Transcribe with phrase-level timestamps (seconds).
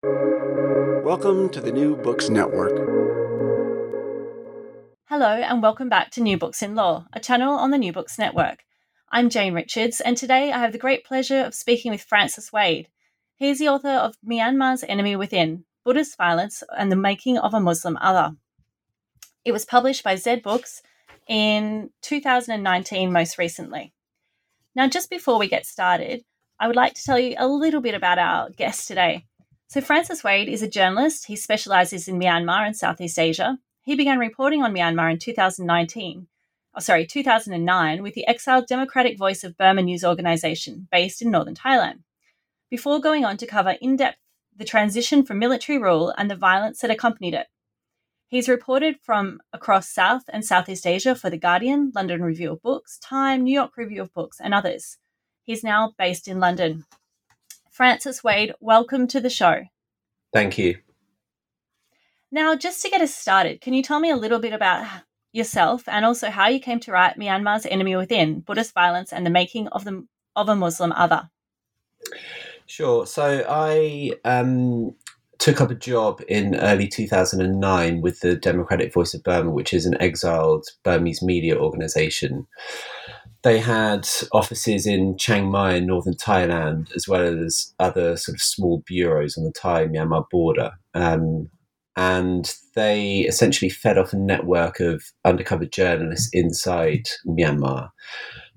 [0.00, 2.70] Welcome to the New Books Network.
[5.06, 8.16] Hello, and welcome back to New Books in Law, a channel on the New Books
[8.16, 8.64] Network.
[9.10, 12.86] I'm Jane Richards, and today I have the great pleasure of speaking with Francis Wade.
[13.34, 17.58] He is the author of Myanmar's Enemy Within Buddhist Violence and the Making of a
[17.58, 18.36] Muslim Other.
[19.44, 20.80] It was published by Zed Books
[21.26, 23.92] in 2019, most recently.
[24.76, 26.24] Now, just before we get started,
[26.60, 29.24] I would like to tell you a little bit about our guest today.
[29.70, 31.26] So, Francis Wade is a journalist.
[31.26, 33.58] He specializes in Myanmar and Southeast Asia.
[33.82, 36.26] He began reporting on Myanmar in 2019,
[36.74, 41.54] oh, sorry, 2009, with the exiled Democratic Voice of Burma news organization based in northern
[41.54, 41.98] Thailand,
[42.70, 44.16] before going on to cover in depth
[44.56, 47.48] the transition from military rule and the violence that accompanied it.
[48.26, 52.98] He's reported from across South and Southeast Asia for The Guardian, London Review of Books,
[52.98, 54.96] Time, New York Review of Books, and others.
[55.44, 56.86] He's now based in London.
[57.78, 59.60] Francis Wade, welcome to the show.
[60.32, 60.78] Thank you.
[62.32, 64.84] Now, just to get us started, can you tell me a little bit about
[65.32, 69.30] yourself and also how you came to write Myanmar's Enemy Within Buddhist Violence and the
[69.30, 70.04] Making of, the,
[70.34, 71.30] of a Muslim Other?
[72.66, 73.06] Sure.
[73.06, 74.96] So I um,
[75.38, 79.86] took up a job in early 2009 with the Democratic Voice of Burma, which is
[79.86, 82.44] an exiled Burmese media organization
[83.42, 88.42] they had offices in Chiang Mai in northern Thailand, as well as other sort of
[88.42, 90.72] small bureaus on the Thai Myanmar border.
[90.94, 91.50] Um,
[91.96, 97.90] and they essentially fed off a network of undercover journalists inside Myanmar.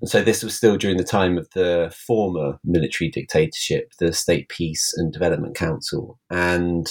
[0.00, 4.48] And so this was still during the time of the former military dictatorship, the State
[4.48, 6.18] Peace and Development Council.
[6.30, 6.86] And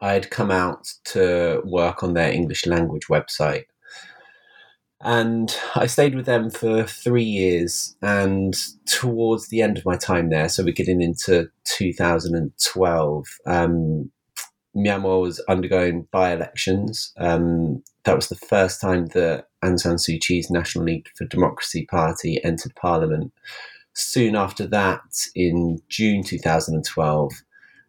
[0.00, 3.64] I had come out to work on their English language website
[5.02, 7.96] and I stayed with them for three years.
[8.02, 8.54] And
[8.86, 14.10] towards the end of my time there, so we're getting into 2012, um,
[14.76, 17.12] Myanmar was undergoing by elections.
[17.18, 21.86] Um, that was the first time that Aung San Suu Kyi's National League for Democracy
[21.86, 23.32] party entered parliament.
[23.94, 25.00] Soon after that,
[25.34, 27.32] in June 2012,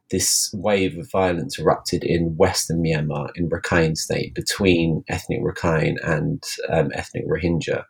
[0.09, 6.43] this wave of violence erupted in western Myanmar, in Rakhine State, between ethnic Rakhine and
[6.69, 7.83] um, ethnic Rohingya,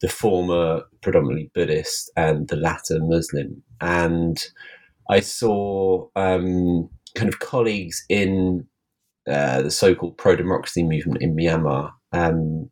[0.00, 3.62] the former predominantly Buddhist and the latter Muslim.
[3.80, 4.44] And
[5.10, 8.66] I saw um, kind of colleagues in
[9.28, 12.70] uh, the so called pro democracy movement in Myanmar um,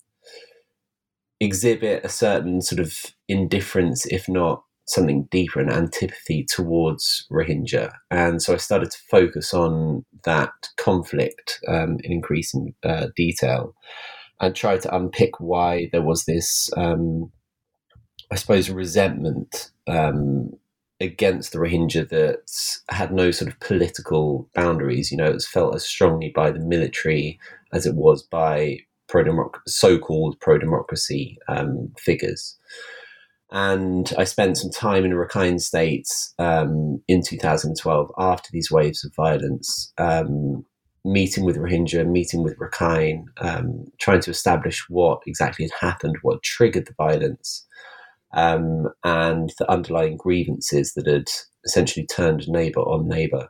[1.40, 2.94] exhibit a certain sort of
[3.28, 7.92] indifference, if not something deeper, an antipathy towards Rohingya.
[8.10, 13.74] And so I started to focus on that conflict um, in increasing uh, detail
[14.40, 17.32] and try to unpick why there was this, um,
[18.30, 20.50] I suppose, resentment um,
[21.00, 22.42] against the Rohingya that
[22.88, 25.10] had no sort of political boundaries.
[25.10, 27.40] You know, it was felt as strongly by the military
[27.72, 29.24] as it was by pro
[29.66, 32.56] so-called pro-democracy um, figures
[33.52, 36.08] and I spent some time in Rakhine State
[36.38, 40.64] um, in 2012 after these waves of violence, um,
[41.04, 46.42] meeting with Rohingya, meeting with Rakhine, um, trying to establish what exactly had happened, what
[46.42, 47.64] triggered the violence,
[48.34, 51.28] um, and the underlying grievances that had
[51.64, 53.48] essentially turned neighbour on neighbour.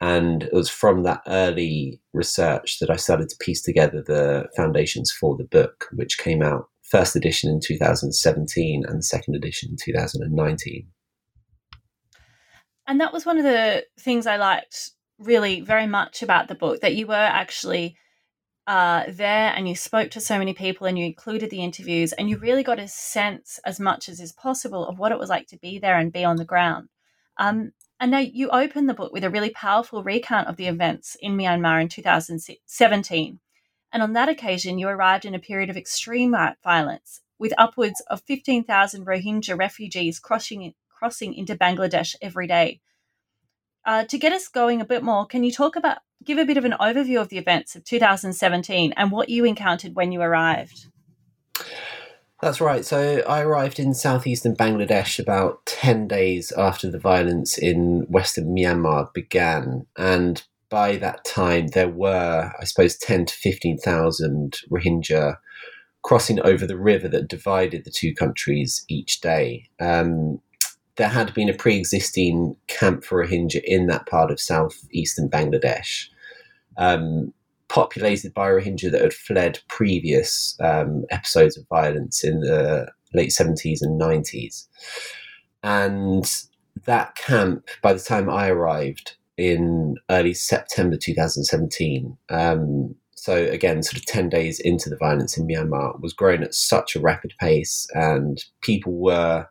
[0.00, 5.10] And it was from that early research that I started to piece together the foundations
[5.10, 9.76] for the book, which came out first edition in 2017 and the second edition in
[9.76, 10.86] 2019.
[12.86, 16.80] And that was one of the things I liked really very much about the book
[16.82, 17.96] that you were actually
[18.66, 22.28] uh, there and you spoke to so many people and you included the interviews and
[22.28, 25.46] you really got a sense as much as is possible of what it was like
[25.48, 26.88] to be there and be on the ground.
[27.38, 31.16] Um, and now you open the book with a really powerful recount of the events
[31.20, 33.40] in Myanmar in 2017
[33.94, 38.22] and on that occasion, you arrived in a period of extreme violence, with upwards of
[38.22, 42.80] 15,000 Rohingya refugees crossing, crossing into Bangladesh every day.
[43.86, 46.56] Uh, to get us going a bit more, can you talk about, give a bit
[46.56, 50.86] of an overview of the events of 2017 and what you encountered when you arrived?
[52.42, 52.84] That's right.
[52.84, 59.14] So I arrived in southeastern Bangladesh about 10 days after the violence in western Myanmar
[59.14, 59.86] began.
[59.96, 60.42] And
[60.74, 65.36] by that time, there were, I suppose, 10 to 15,000 Rohingya
[66.02, 69.68] crossing over the river that divided the two countries each day.
[69.78, 70.40] Um,
[70.96, 76.08] there had been a pre existing camp for Rohingya in that part of southeastern Bangladesh,
[76.76, 77.32] um,
[77.68, 83.78] populated by Rohingya that had fled previous um, episodes of violence in the late 70s
[83.80, 84.66] and 90s.
[85.62, 86.24] And
[86.84, 92.16] that camp, by the time I arrived, in early September 2017.
[92.30, 96.54] Um, so again, sort of 10 days into the violence in Myanmar was growing at
[96.54, 99.46] such a rapid pace and people were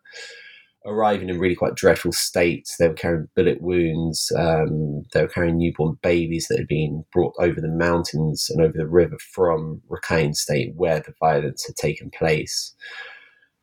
[0.85, 2.77] arriving in really quite dreadful states.
[2.77, 4.31] They were carrying bullet wounds.
[4.37, 8.77] Um, they were carrying newborn babies that had been brought over the mountains and over
[8.77, 12.75] the river from Rakhine State, where the violence had taken place.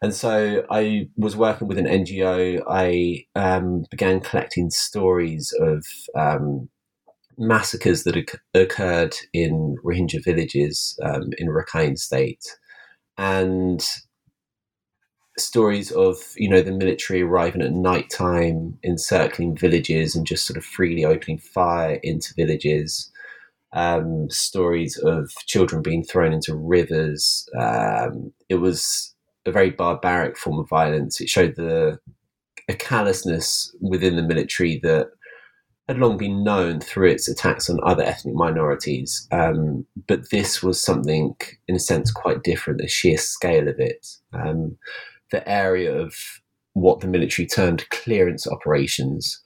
[0.03, 2.63] And so I was working with an NGO.
[2.69, 5.85] I um, began collecting stories of
[6.17, 6.71] um,
[7.37, 8.17] massacres that
[8.55, 12.57] occurred in Rohingya villages um, in Rakhine State.
[13.19, 13.87] And
[15.39, 20.57] stories of you know the military arriving at night time encircling villages and just sort
[20.57, 23.11] of freely opening fire into villages
[23.73, 29.10] um, stories of children being thrown into rivers um, it was
[29.47, 31.21] a very barbaric form of violence.
[31.21, 31.99] It showed the
[32.69, 35.09] a callousness within the military that
[35.89, 39.27] had long been known through its attacks on other ethnic minorities.
[39.33, 41.35] Um, but this was something
[41.67, 44.07] in a sense quite different the sheer scale of it.
[44.33, 44.77] Um,
[45.33, 46.15] the area of
[46.75, 49.43] what the military termed clearance operations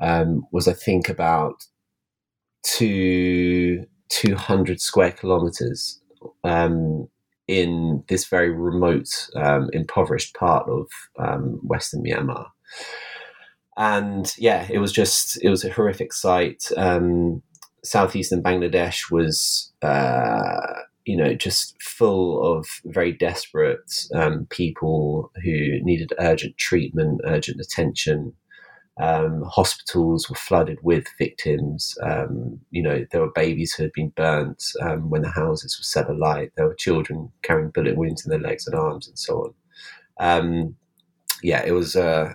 [0.00, 1.64] um, was, I think, about
[2.64, 6.00] two two hundred square kilometers.
[6.44, 7.08] Um,
[7.48, 10.86] in this very remote, um, impoverished part of
[11.18, 12.46] um, Western Myanmar.
[13.76, 16.64] And yeah, it was just it was a horrific sight.
[16.76, 17.42] Um,
[17.84, 26.12] southeastern Bangladesh was uh, you know, just full of very desperate um, people who needed
[26.18, 28.34] urgent treatment, urgent attention.
[29.00, 31.96] Um, hospitals were flooded with victims.
[32.02, 35.84] Um, you know, there were babies who had been burnt um, when the houses were
[35.84, 36.52] set alight.
[36.56, 39.54] There were children carrying bullet wounds in their legs and arms, and so on.
[40.18, 40.76] Um,
[41.42, 42.32] yeah, it was uh,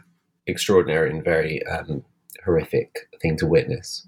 [0.47, 2.03] extraordinary and very um,
[2.45, 4.07] horrific thing to witness.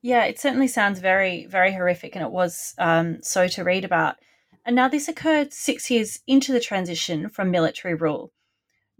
[0.00, 4.16] Yeah, it certainly sounds very, very horrific, and it was um, so to read about.
[4.64, 8.32] And now this occurred six years into the transition from military rule.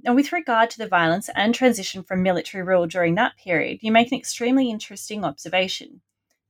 [0.05, 3.93] Now, with regard to the violence and transition from military rule during that period, you
[3.93, 6.01] make an extremely interesting observation.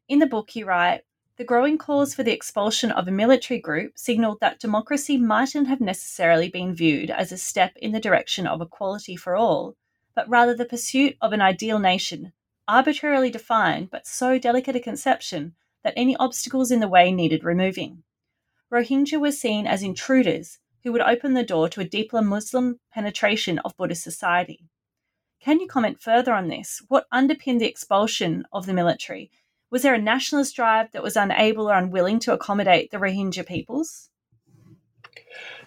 [0.08, 1.04] In the book, you write
[1.36, 5.82] The growing calls for the expulsion of a military group signalled that democracy mightn't have
[5.82, 9.76] necessarily been viewed as a step in the direction of equality for all,
[10.14, 12.32] but rather the pursuit of an ideal nation
[12.66, 18.02] arbitrarily defined but so delicate a conception that any obstacles in the way needed removing.
[18.70, 23.58] Rohingya were seen as intruders who would open the door to a deeper Muslim penetration
[23.60, 24.64] of Buddhist society.
[25.40, 26.82] Can you comment further on this?
[26.88, 29.30] What underpinned the expulsion of the military?
[29.70, 34.10] Was there a nationalist drive that was unable or unwilling to accommodate the Rohingya peoples?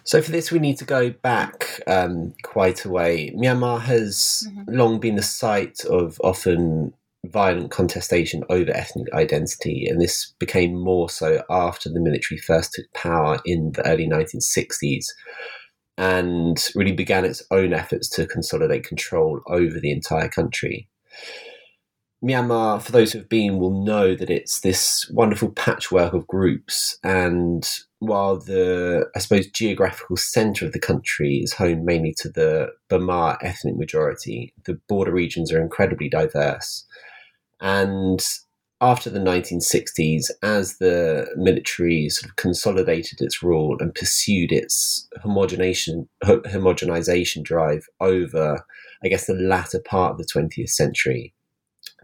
[0.04, 3.32] So for this, we need to go back um, quite a way.
[3.36, 4.72] Myanmar has mm-hmm.
[4.72, 6.94] long been the site of often
[7.26, 12.92] violent contestation over ethnic identity, and this became more so after the military first took
[12.92, 15.06] power in the early 1960s
[15.98, 20.88] and really began its own efforts to consolidate control over the entire country.
[22.24, 26.98] Myanmar, for those who've been, will know that it's this wonderful patchwork of groups.
[27.04, 27.68] And
[27.98, 33.38] while the, I suppose, geographical centre of the country is home mainly to the Bamar
[33.42, 36.86] ethnic majority, the border regions are incredibly diverse.
[37.60, 38.24] And
[38.80, 46.06] after the 1960s, as the military sort of consolidated its rule and pursued its homogenization,
[47.42, 48.64] drive over,
[49.02, 51.32] I guess, the latter part of the 20th century,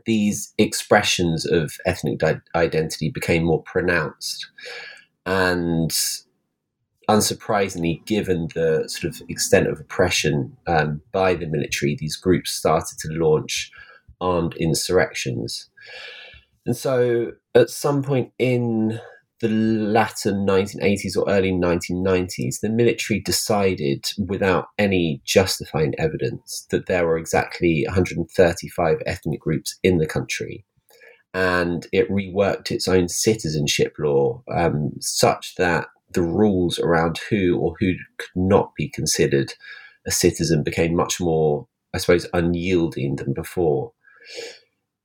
[0.07, 4.49] these expressions of ethnic di- identity became more pronounced.
[5.27, 5.91] And
[7.09, 12.99] unsurprisingly, given the sort of extent of oppression um, by the military, these groups started
[13.01, 13.71] to launch
[14.23, 15.69] armed insurrections.
[16.65, 19.01] And so at some point in
[19.41, 27.05] the latter 1980s or early 1990s, the military decided, without any justifying evidence, that there
[27.05, 30.65] were exactly 135 ethnic groups in the country.
[31.35, 37.75] And it reworked its own citizenship law um, such that the rules around who or
[37.81, 39.55] who could not be considered
[40.07, 43.93] a citizen became much more, I suppose, unyielding than before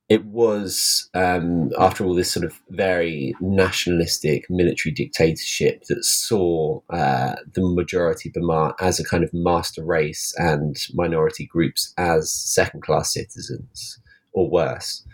[0.09, 7.36] it was, um, after all, this sort of very nationalistic military dictatorship that saw uh,
[7.53, 13.13] the majority Bamar as a kind of master race and minority groups as second class
[13.13, 14.00] citizens
[14.31, 15.05] or worse.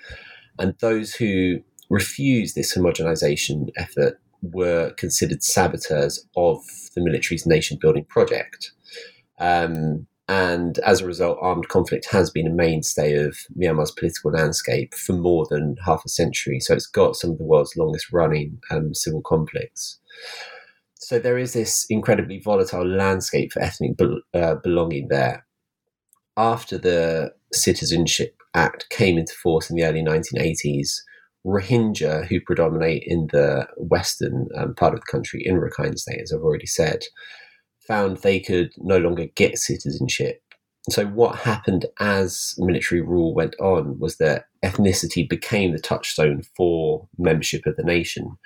[0.59, 6.59] And those who refused this homogenization effort were considered saboteurs of
[6.93, 8.71] the military's nation building project.
[9.39, 14.93] Um, And as a result, armed conflict has been a mainstay of Myanmar's political landscape
[14.93, 16.59] for more than half a century.
[16.61, 19.99] So it's got some of the world's longest running um, civil conflicts.
[20.95, 25.45] So there is this incredibly volatile landscape for ethnic be- uh, belonging there.
[26.37, 31.01] After the Citizenship Act came into force in the early 1980s,
[31.45, 36.31] Rohingya, who predominate in the western um, part of the country, in Rakhine State, as
[36.31, 37.03] I've already said,
[37.87, 40.41] found they could no longer get citizenship.
[40.89, 47.07] So, what happened as military rule went on was that ethnicity became the touchstone for
[47.17, 48.37] membership of the nation,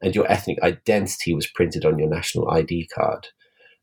[0.00, 3.28] and your ethnic identity was printed on your national ID card.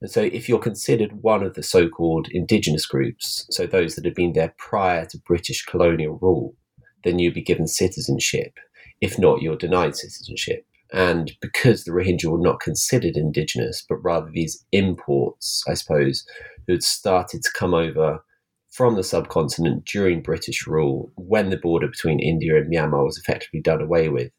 [0.02, 4.06] And so, if you're considered one of the so called indigenous groups, so those that
[4.06, 6.56] had been there prior to British colonial rule,
[7.04, 8.54] then you'd be given citizenship.
[9.00, 10.66] If not, you're denied citizenship.
[10.94, 16.26] And because the Rohingya were not considered indigenous, but rather these imports, I suppose,
[16.68, 18.24] who had started to come over
[18.72, 23.62] from the subcontinent during British rule when the border between India and Myanmar was effectively
[23.62, 24.32] done away with,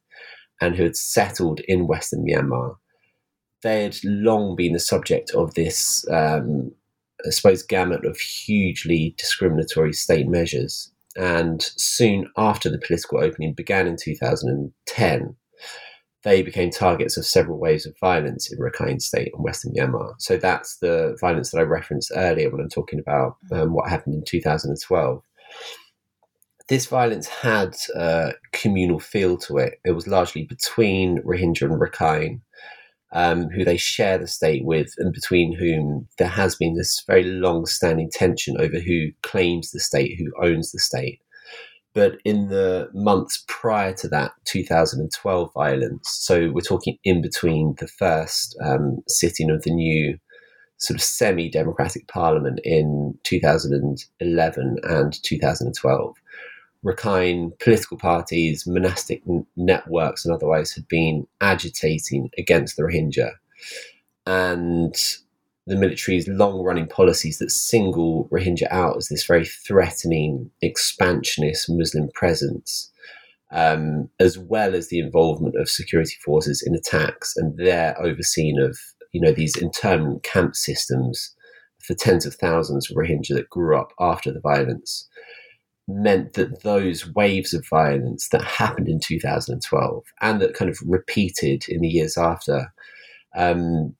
[0.60, 2.76] and who had settled in Western Myanmar,
[3.62, 6.72] they had long been the subject of this, um,
[7.26, 10.90] I suppose, gamut of hugely discriminatory state measures.
[11.16, 15.36] And soon after the political opening began in 2010,
[16.24, 20.14] they became targets of several waves of violence in Rakhine State and Western Myanmar.
[20.18, 24.14] So that's the violence that I referenced earlier when I'm talking about um, what happened
[24.14, 25.22] in 2012.
[26.68, 29.74] This violence had a communal feel to it.
[29.84, 32.40] It was largely between Rohingya and Rakhine,
[33.12, 37.24] um, who they share the state with, and between whom there has been this very
[37.24, 41.20] long standing tension over who claims the state, who owns the state.
[41.94, 47.86] But in the months prior to that 2012 violence, so we're talking in between the
[47.86, 50.18] first um, sitting of the new
[50.78, 56.16] sort of semi democratic parliament in 2011 and 2012,
[56.84, 63.32] Rakhine political parties, monastic n- networks, and otherwise had been agitating against the Rohingya.
[64.26, 64.94] And
[65.66, 72.08] the military's long running policies that single Rohingya out as this very threatening, expansionist Muslim
[72.14, 72.90] presence,
[73.52, 78.76] um, as well as the involvement of security forces in attacks and their overseeing of
[79.12, 81.34] you know these internment camp systems
[81.78, 85.08] for tens of thousands of Rohingya that grew up after the violence
[85.88, 91.64] meant that those waves of violence that happened in 2012 and that kind of repeated
[91.68, 92.72] in the years after
[93.34, 93.94] um,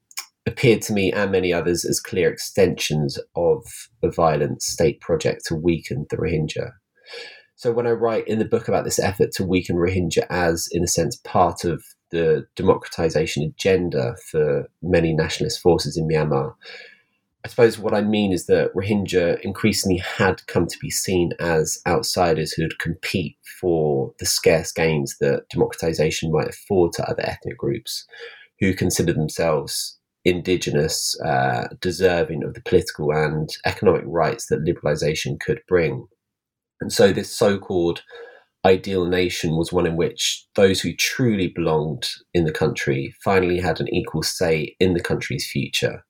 [0.47, 3.65] appeared to me and many others as clear extensions of
[4.03, 6.73] a violent state project to weaken the Rohingya.
[7.55, 10.83] So when I write in the book about this effort to weaken Rohingya as, in
[10.83, 16.55] a sense, part of the democratization agenda for many nationalist forces in Myanmar,
[17.45, 21.81] I suppose what I mean is that Rohingya increasingly had come to be seen as
[21.87, 28.07] outsiders who'd compete for the scarce gains that democratization might afford to other ethnic groups
[28.61, 35.61] who consider themselves indigenous, uh, deserving of the political and economic rights that liberalisation could
[35.69, 36.07] bring.
[36.81, 38.03] And so, this so called
[38.65, 43.81] ideal nation was one in which those who truly belonged in the country finally had
[43.81, 46.05] an equal say in the country's future.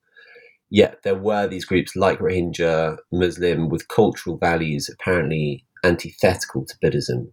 [0.69, 7.31] Yet there were these groups like Rohingya, Muslim, with cultural values apparently antithetical to Buddhism,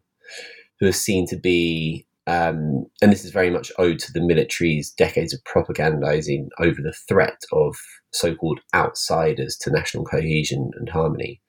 [0.79, 4.93] who are seen to be um, and this is very much owed to the military's
[4.93, 7.75] decades of propagandizing over the threat of
[8.13, 11.41] so called outsiders to national cohesion and harmony.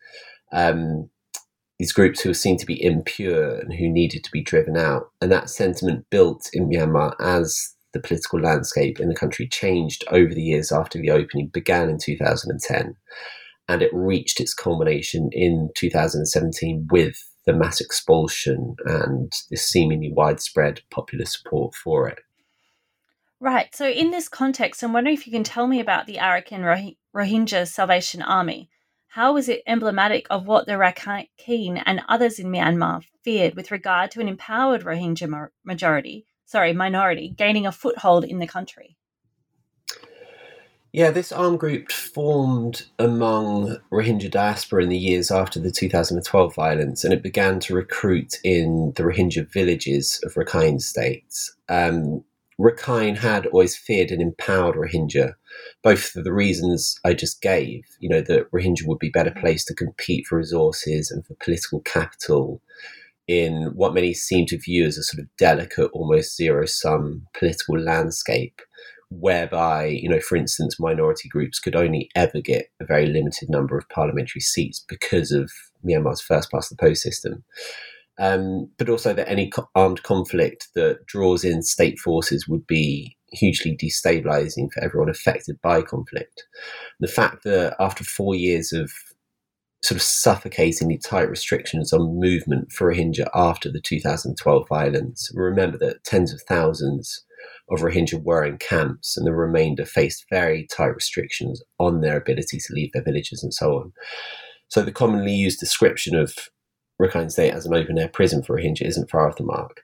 [0.52, 1.08] Um,
[1.78, 5.12] these groups who were seen to be impure and who needed to be driven out.
[5.22, 10.34] And that sentiment built in Myanmar as the political landscape in the country changed over
[10.34, 12.96] the years after the opening began in 2010.
[13.68, 20.82] And it reached its culmination in 2017 with the mass expulsion and this seemingly widespread
[20.90, 22.20] popular support for it.
[23.40, 23.74] Right.
[23.74, 27.68] So, in this context, I'm wondering if you can tell me about the Arakan Rohingya
[27.68, 28.70] Salvation Army.
[29.08, 34.12] How is it emblematic of what the Rakhine and others in Myanmar feared with regard
[34.12, 38.96] to an empowered Rohingya majority, sorry, minority, gaining a foothold in the country?
[40.94, 47.06] Yeah, this armed group formed among Rohingya diaspora in the years after the 2012 violence,
[47.06, 51.56] and it began to recruit in the Rohingya villages of Rakhine states.
[51.70, 52.26] Um,
[52.60, 55.36] Rakhine had always feared an empowered Rohingya,
[55.82, 59.68] both for the reasons I just gave, you know, that Rohingya would be better placed
[59.68, 62.62] to compete for resources and for political capital
[63.30, 67.80] in what many seem to view as a sort of delicate, almost zero sum political
[67.80, 68.62] landscape
[69.12, 73.78] whereby, you know, for instance, minority groups could only ever get a very limited number
[73.78, 75.52] of parliamentary seats because of
[75.86, 77.44] Myanmar's first past the post system.
[78.20, 83.18] Um, but also that any co- armed conflict that draws in state forces would be
[83.34, 86.46] hugely destabilizing for everyone affected by conflict.
[87.00, 88.92] The fact that after four years of
[89.84, 96.04] sort of suffocatingly tight restrictions on movement for Rohingya after the 2012 violence, remember that
[96.04, 97.26] tens of thousands
[97.70, 102.58] of Rohingya were in camps, and the remainder faced very tight restrictions on their ability
[102.58, 103.94] to leave their villages and so on.
[104.68, 106.34] So the commonly used description of
[107.02, 109.82] Rakhine State as an open air prison for Rohingya isn't far off the mark.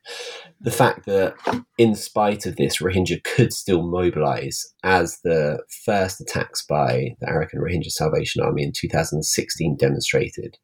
[0.61, 1.33] The fact that,
[1.77, 7.59] in spite of this, Rohingya could still mobilize, as the first attacks by the Arakan
[7.59, 10.57] Rohingya Salvation Army in 2016 demonstrated,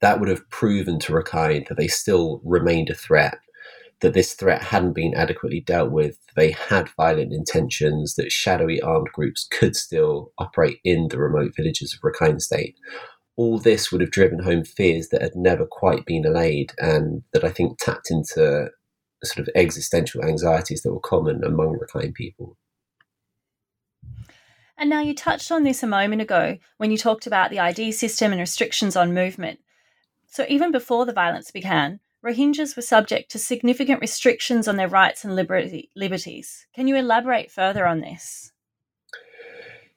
[0.00, 3.38] that would have proven to Rakhine that they still remained a threat,
[4.00, 9.08] that this threat hadn't been adequately dealt with, they had violent intentions, that shadowy armed
[9.12, 12.76] groups could still operate in the remote villages of Rakhine State
[13.40, 17.42] all this would have driven home fears that had never quite been allayed and that
[17.42, 18.68] I think tapped into
[19.24, 22.58] sort of existential anxieties that were common among Rakhine people.
[24.76, 27.92] And now you touched on this a moment ago when you talked about the ID
[27.92, 29.60] system and restrictions on movement.
[30.26, 35.24] So even before the violence began, Rohingyas were subject to significant restrictions on their rights
[35.24, 36.66] and liberty, liberties.
[36.74, 38.52] Can you elaborate further on this?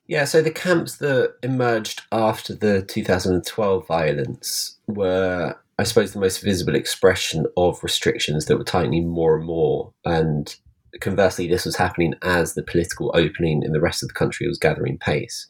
[0.07, 6.41] Yeah, so the camps that emerged after the 2012 violence were, I suppose, the most
[6.41, 9.93] visible expression of restrictions that were tightening more and more.
[10.05, 10.53] And
[10.99, 14.57] conversely, this was happening as the political opening in the rest of the country was
[14.57, 15.47] gathering pace.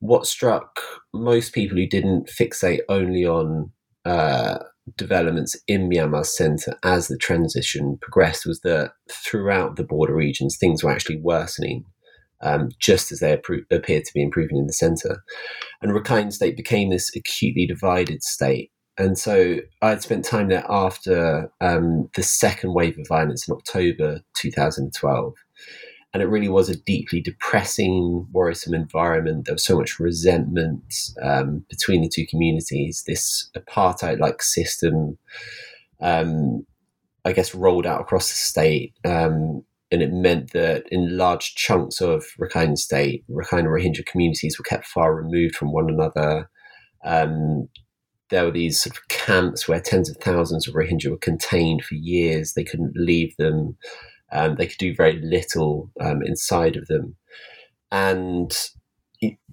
[0.00, 0.80] What struck
[1.12, 3.72] most people who didn't fixate only on
[4.04, 4.58] uh,
[4.96, 10.82] developments in Myanmar's centre as the transition progressed was that throughout the border regions, things
[10.82, 11.84] were actually worsening
[12.40, 15.22] um, just as they appro- appeared to be improving in the centre.
[15.82, 18.70] And Rakhine State became this acutely divided state.
[18.96, 23.54] And so I had spent time there after um, the second wave of violence in
[23.54, 25.34] October 2012.
[26.18, 29.44] And it really was a deeply depressing, worrisome environment.
[29.44, 30.82] There was so much resentment
[31.22, 33.04] um, between the two communities.
[33.06, 35.16] This apartheid like system,
[36.00, 36.66] um,
[37.24, 38.94] I guess, rolled out across the state.
[39.04, 44.64] Um, and it meant that in large chunks of Rakhine State, Rakhine Rohingya communities were
[44.64, 46.50] kept far removed from one another.
[47.04, 47.68] Um,
[48.30, 51.94] there were these sort of camps where tens of thousands of Rohingya were contained for
[51.94, 52.54] years.
[52.54, 53.76] They couldn't leave them.
[54.32, 57.16] Um, they could do very little um, inside of them.
[57.90, 58.56] And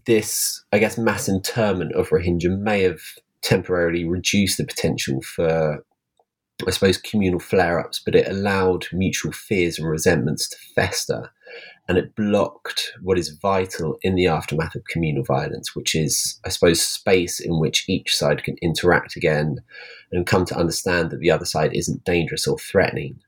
[0.05, 2.99] this, I guess, mass internment of Rohingya may have
[3.41, 5.83] temporarily reduced the potential for
[6.65, 11.31] I suppose, communal flare ups, but it allowed mutual fears and resentments to fester.
[11.87, 16.49] And it blocked what is vital in the aftermath of communal violence, which is, I
[16.49, 19.57] suppose, space in which each side can interact again
[20.11, 23.19] and come to understand that the other side isn't dangerous or threatening.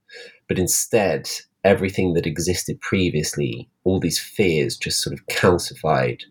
[0.47, 1.29] But instead,
[1.63, 6.21] everything that existed previously, all these fears just sort of calcified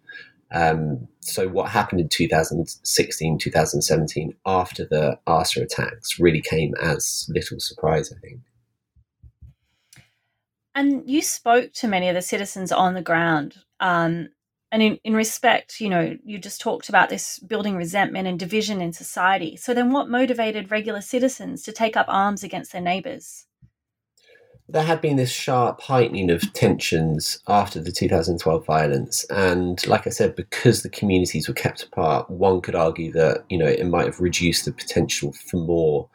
[0.53, 7.59] um, so what happened in 2016, 2017 after the ARSA attacks really came as little
[7.59, 8.41] surprise, I think.
[10.75, 13.57] And you spoke to many of the citizens on the ground.
[13.81, 14.29] Um,
[14.71, 18.81] and in, in respect, you know, you just talked about this building resentment and division
[18.81, 19.57] in society.
[19.57, 23.47] So then what motivated regular citizens to take up arms against their neighbours?
[24.69, 29.25] There had been this sharp heightening of tensions after the 2012 violence.
[29.31, 33.59] And like I said, because the communities were kept apart, one could argue that, you
[33.59, 36.09] know, it might have reduced the potential for more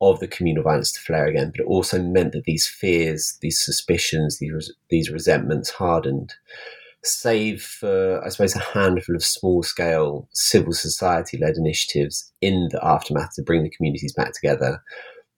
[0.00, 3.62] of the communal violence to flare again, but it also meant that these fears, these
[3.64, 6.34] suspicions, these, these resentments hardened.
[7.04, 12.84] Save for, I suppose, a handful of small scale civil society led initiatives in the
[12.84, 14.82] aftermath to bring the communities back together,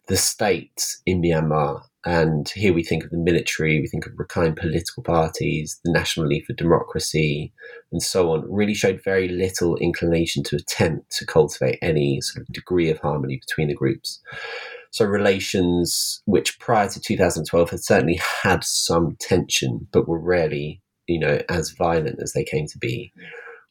[0.06, 4.56] the state in Myanmar and here we think of the military, we think of Rakhine
[4.56, 7.52] political parties, the National League for Democracy,
[7.92, 12.52] and so on, really showed very little inclination to attempt to cultivate any sort of
[12.52, 14.20] degree of harmony between the groups.
[14.90, 21.18] So, relations which prior to 2012 had certainly had some tension, but were rarely, you
[21.18, 23.14] know, as violent as they came to be,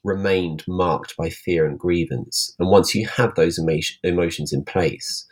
[0.03, 2.55] remained marked by fear and grievance.
[2.57, 3.59] And once you have those
[4.03, 5.27] emotions in place,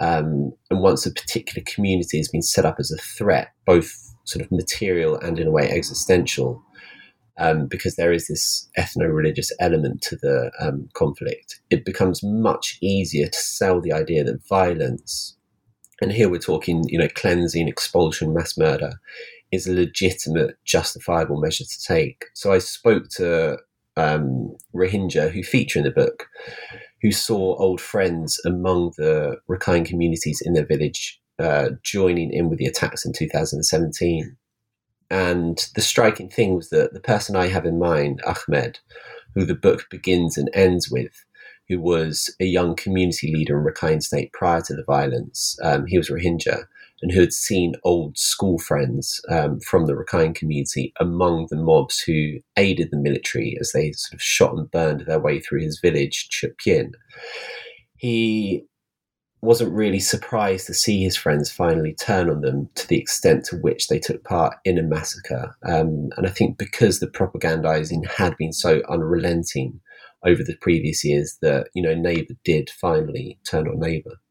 [0.00, 4.44] um, and once a particular community has been set up as a threat, both sort
[4.44, 6.62] of material and in a way existential,
[7.38, 12.78] um, because there is this ethno religious element to the um, conflict, it becomes much
[12.80, 15.36] easier to sell the idea that violence,
[16.00, 18.94] and here we're talking, you know, cleansing, expulsion, mass murder,
[19.52, 22.24] is a legitimate, justifiable measure to take.
[22.34, 23.58] So I spoke to
[23.96, 26.28] um, Rohingya, who feature in the book,
[27.02, 32.58] who saw old friends among the Rakhine communities in their village uh, joining in with
[32.58, 34.36] the attacks in 2017.
[35.10, 38.78] And the striking thing was that the person I have in mind, Ahmed,
[39.34, 41.24] who the book begins and ends with,
[41.68, 45.98] who was a young community leader in Rakhine State prior to the violence, um, he
[45.98, 46.66] was Rohingya,
[47.02, 52.00] and who had seen old school friends um, from the Rakhine community among the mobs
[52.00, 55.80] who aided the military as they sort of shot and burned their way through his
[55.80, 56.92] village, Chupyin.
[57.96, 58.64] He
[59.42, 63.56] wasn't really surprised to see his friends finally turn on them to the extent to
[63.56, 65.56] which they took part in a massacre.
[65.64, 69.80] Um, and I think because the propagandizing had been so unrelenting
[70.24, 74.21] over the previous years, that you know neighbor did finally turn on neighbor.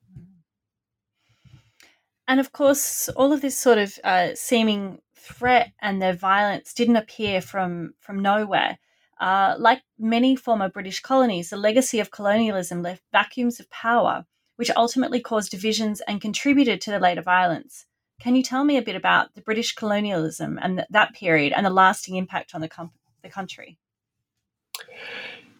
[2.31, 6.95] And of course, all of this sort of uh, seeming threat and their violence didn't
[6.95, 8.79] appear from from nowhere.
[9.19, 14.71] Uh, like many former British colonies, the legacy of colonialism left vacuums of power, which
[14.77, 17.85] ultimately caused divisions and contributed to the later violence.
[18.21, 21.65] Can you tell me a bit about the British colonialism and th- that period and
[21.65, 23.77] the lasting impact on the, com- the country?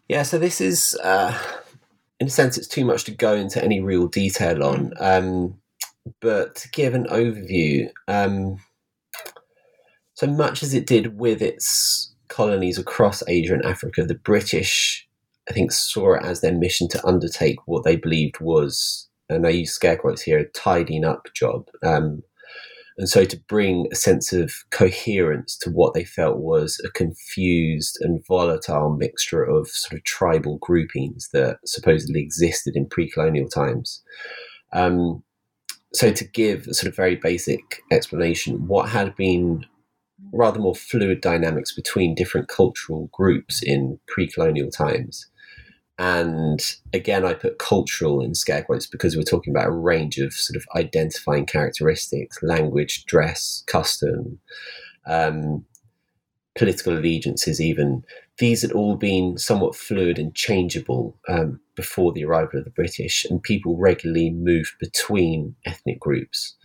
[0.07, 1.38] Yeah, so this is, uh,
[2.21, 4.93] in a sense, it's too much to go into any real detail on.
[5.01, 5.61] Um,
[6.21, 8.57] but to give an overview, um,
[10.13, 15.07] so much as it did with its colonies across Asia and Africa, the British,
[15.49, 19.49] I think, saw it as their mission to undertake what they believed was, and I
[19.49, 21.67] use scare quotes here, a tidying up job.
[21.83, 22.23] Um,
[22.97, 27.97] and so to bring a sense of coherence to what they felt was a confused
[28.01, 34.03] and volatile mixture of sort of tribal groupings that supposedly existed in pre colonial times.
[34.73, 35.23] Um,
[35.93, 39.65] so to give a sort of very basic explanation, what had been
[40.32, 45.27] rather more fluid dynamics between different cultural groups in pre-colonial times.
[45.97, 46.60] And
[46.93, 50.56] again, I put cultural in scare quotes because we're talking about a range of sort
[50.56, 54.39] of identifying characteristics, language, dress, custom,
[55.06, 55.65] um,
[56.57, 58.03] political allegiances, even.
[58.37, 63.25] These had all been somewhat fluid and changeable um, before the arrival of the British,
[63.25, 66.55] and people regularly moved between ethnic groups.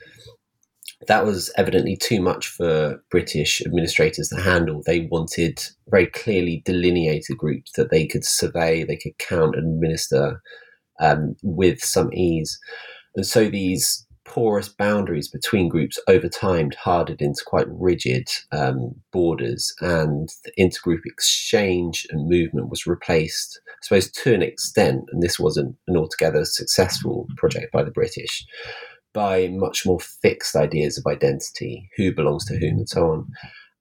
[1.08, 4.82] That was evidently too much for British administrators to handle.
[4.84, 10.40] They wanted very clearly delineated groups that they could survey, they could count and administer
[10.98, 12.58] um, with some ease.
[13.14, 19.72] And so these porous boundaries between groups over time hardened into quite rigid um, borders,
[19.80, 25.38] and the intergroup exchange and movement was replaced, I suppose, to an extent, and this
[25.38, 28.44] wasn't an altogether successful project by the British,
[29.12, 33.26] by much more fixed ideas of identity, who belongs to whom, and so on.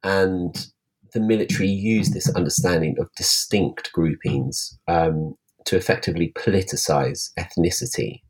[0.03, 0.67] And
[1.13, 8.21] the military used this understanding of distinct groupings um, to effectively politicize ethnicity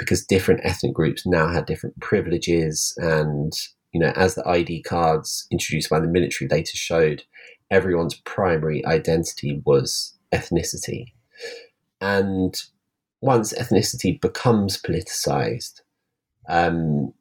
[0.00, 3.52] because different ethnic groups now had different privileges and
[3.92, 7.22] you know as the id cards introduced by the military later showed
[7.70, 11.12] everyone's primary identity was ethnicity.
[12.00, 12.54] And
[13.20, 15.82] once ethnicity becomes politicized
[16.48, 17.12] um,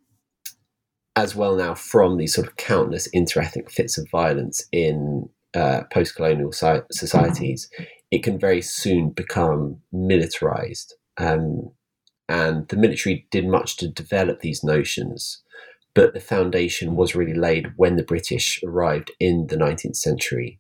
[1.15, 6.51] as well now from these sort of countless interethnic fits of violence in uh, post-colonial
[6.51, 7.69] societies
[8.11, 10.95] it can very soon become militarized.
[11.17, 11.71] Um,
[12.29, 15.43] and the military did much to develop these notions.
[15.93, 20.59] But the foundation was really laid when the British arrived in the 19th century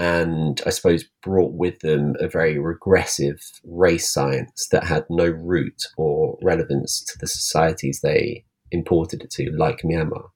[0.00, 5.82] and I suppose brought with them a very regressive race science that had no root
[5.98, 10.30] or relevance to the societies they imported it to, like Myanmar.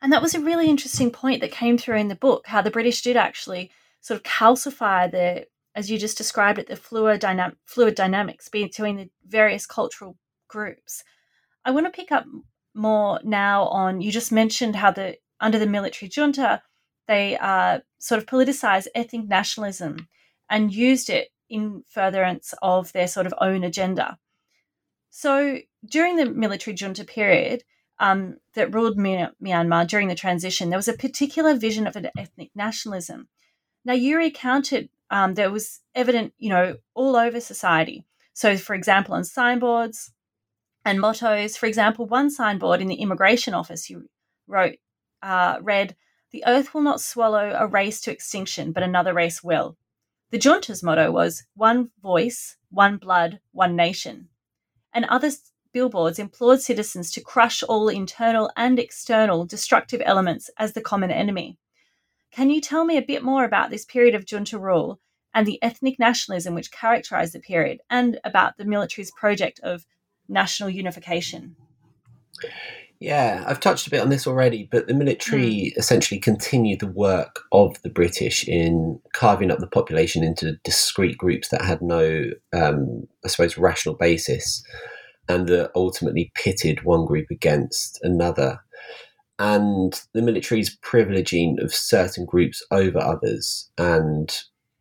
[0.00, 2.70] And that was a really interesting point that came through in the book how the
[2.70, 3.72] British did actually
[4.02, 8.96] sort of calcify the as you just described it, the fluid, dynam- fluid dynamics between
[8.96, 10.16] the various cultural
[10.48, 11.04] groups.
[11.64, 12.24] I want to pick up
[12.74, 16.62] more now on you just mentioned how the under the military junta
[17.06, 20.08] they uh, sort of politicized ethnic nationalism
[20.48, 24.18] and used it in furtherance of their sort of own agenda.
[25.10, 27.64] So during the military junta period
[27.98, 32.50] um, that ruled Myanmar during the transition, there was a particular vision of an ethnic
[32.54, 33.28] nationalism.
[33.84, 38.04] Now, you recounted um, that was evident, you know, all over society.
[38.32, 40.10] So, for example, on signboards
[40.86, 44.08] and mottos, for example, one signboard in the immigration office you
[44.48, 44.78] wrote
[45.22, 45.94] uh, read,
[46.30, 49.76] "The earth will not swallow a race to extinction, but another race will."
[50.30, 54.30] The junta's motto was "One voice, one blood, one nation,"
[54.94, 60.80] and others billboards implored citizens to crush all internal and external destructive elements as the
[60.80, 61.58] common enemy.
[62.32, 65.00] Can you tell me a bit more about this period of junta rule
[65.34, 69.86] and the ethnic nationalism which characterized the period, and about the military's project of
[70.28, 71.56] national unification?
[73.00, 75.78] Yeah, I've touched a bit on this already, but the military mm.
[75.78, 81.48] essentially continued the work of the British in carving up the population into discrete groups
[81.48, 84.62] that had no, um, I suppose, rational basis,
[85.28, 88.60] and that ultimately pitted one group against another.
[89.42, 94.32] And the military's privileging of certain groups over others, and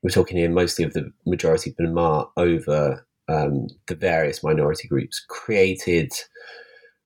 [0.03, 6.11] we're talking here mostly of the majority Bamar over um, the various minority groups, created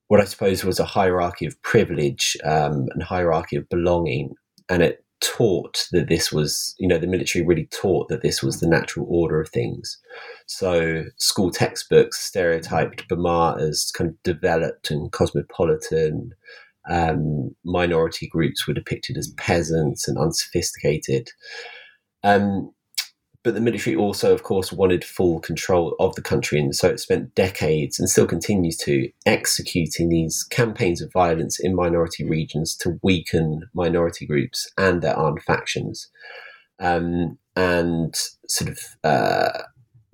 [0.08, 4.34] what I suppose was a hierarchy of privilege um, and hierarchy of belonging,
[4.68, 8.60] and it taught that this was, you know, the military really taught that this was
[8.60, 9.96] the natural order of things.
[10.44, 16.32] So school textbooks stereotyped Bamar as kind of developed and cosmopolitan.
[16.88, 21.30] Um, minority groups were depicted as peasants and unsophisticated.
[22.22, 22.72] Um,
[23.46, 26.98] but the military also, of course, wanted full control of the country, and so it
[26.98, 32.98] spent decades and still continues to executing these campaigns of violence in minority regions to
[33.04, 36.08] weaken minority groups and their armed factions,
[36.80, 38.16] um, and
[38.48, 39.62] sort of, uh,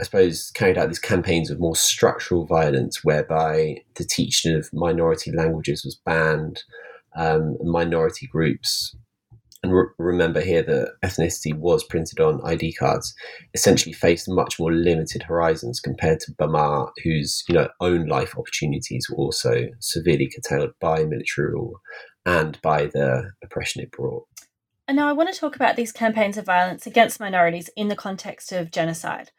[0.03, 5.31] I suppose, carried out these campaigns of more structural violence, whereby the teaching of minority
[5.31, 6.65] languages was banned.
[7.15, 8.97] Um, minority groups
[9.62, 13.15] and re- remember here that ethnicity was printed on ID cards,
[13.55, 19.07] essentially faced much more limited horizons compared to Bamar, whose you know own life opportunities
[19.09, 21.81] were also severely curtailed by military rule
[22.27, 24.27] and by the oppression it brought.
[24.88, 27.95] And now I want to talk about these campaigns of violence against minorities in the
[27.95, 29.31] context of genocide.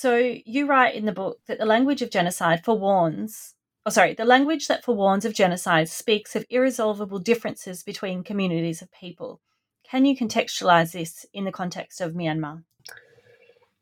[0.00, 4.24] So you write in the book that the language of genocide forewarns oh, sorry, the
[4.24, 9.42] language that forewarns of genocide speaks of irresolvable differences between communities of people.
[9.84, 12.62] Can you contextualize this in the context of Myanmar?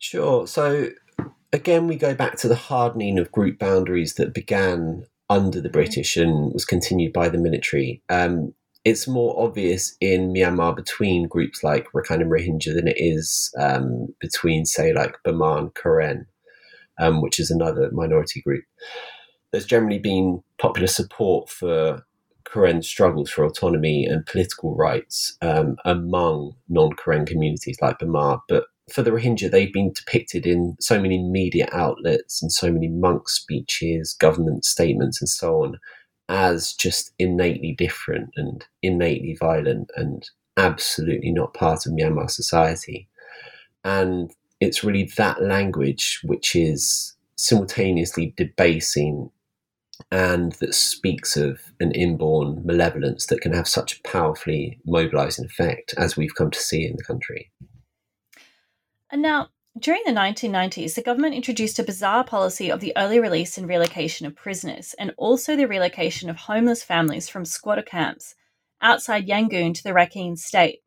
[0.00, 0.48] Sure.
[0.48, 0.88] So,
[1.52, 5.74] again, we go back to the hardening of group boundaries that began under the mm-hmm.
[5.74, 8.02] British and was continued by the military.
[8.09, 8.54] Um,
[8.85, 14.14] it's more obvious in Myanmar between groups like Rakhine and Rohingya than it is um,
[14.21, 16.27] between, say, like and Karen,
[16.99, 18.64] um, which is another minority group.
[19.51, 22.05] There's generally been popular support for
[22.51, 29.03] Karen struggles for autonomy and political rights um, among non-Karen communities like Bamar, but for
[29.03, 34.14] the Rohingya, they've been depicted in so many media outlets and so many monk speeches,
[34.14, 35.79] government statements, and so on
[36.29, 43.09] as just innately different and innately violent and absolutely not part of Myanmar society.
[43.85, 49.31] And it's really that language which is simultaneously debasing
[50.11, 55.95] and that speaks of an inborn malevolence that can have such a powerfully mobilizing effect
[55.97, 57.51] as we've come to see in the country.
[59.11, 59.49] And now,
[59.81, 64.27] during the 1990s, the government introduced a bizarre policy of the early release and relocation
[64.27, 68.35] of prisoners, and also the relocation of homeless families from squatter camps
[68.81, 70.81] outside Yangon to the Rakhine state.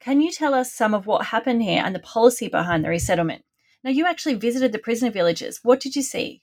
[0.00, 3.44] Can you tell us some of what happened here and the policy behind the resettlement?
[3.82, 5.60] Now, you actually visited the prisoner villages.
[5.62, 6.42] What did you see?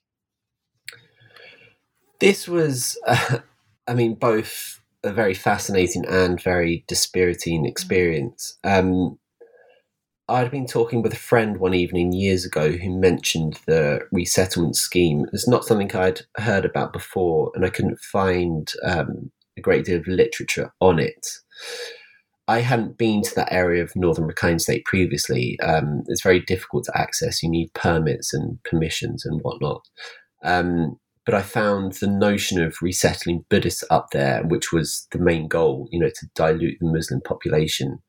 [2.20, 3.40] This was, uh,
[3.88, 8.58] I mean, both a very fascinating and very dispiriting experience.
[8.64, 9.18] Um,
[10.32, 15.26] I'd been talking with a friend one evening years ago who mentioned the resettlement scheme.
[15.34, 20.00] It's not something I'd heard about before, and I couldn't find um, a great deal
[20.00, 21.28] of literature on it.
[22.48, 25.60] I hadn't been to that area of northern Rakhine State previously.
[25.60, 27.44] Um, it's very difficult to access.
[27.44, 29.82] You need permits and permissions and whatnot.
[30.46, 35.50] Um, but I found the notion of resettling Buddhists up there, which was the main
[35.50, 38.00] goal, you know, to dilute the Muslim population,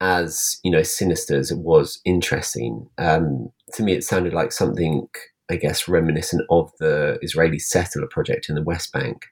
[0.00, 2.88] as you know, sinister as it was, interesting.
[2.98, 5.08] Um, to me, it sounded like something,
[5.50, 9.26] I guess, reminiscent of the Israeli settler project in the West Bank.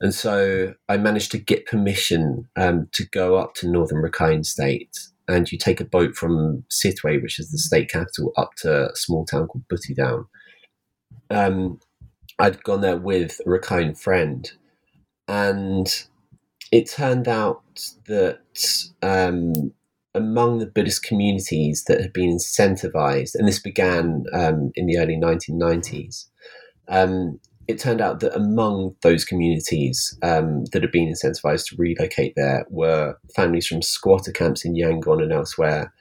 [0.00, 4.96] And so I managed to get permission um, to go up to northern Rakhine State.
[5.26, 8.96] And you take a boat from Sittwe, which is the state capital, up to a
[8.96, 10.26] small town called Buthidaung.
[11.30, 11.80] Um,
[12.38, 14.50] I'd gone there with a Rakhine friend,
[15.26, 16.04] and
[16.74, 17.62] it turned out
[18.08, 18.40] that
[19.00, 19.72] um,
[20.12, 25.16] among the Buddhist communities that had been incentivized, and this began um, in the early
[25.16, 26.24] 1990s,
[26.88, 32.32] um, it turned out that among those communities um, that had been incentivized to relocate
[32.34, 35.94] there were families from squatter camps in Yangon and elsewhere,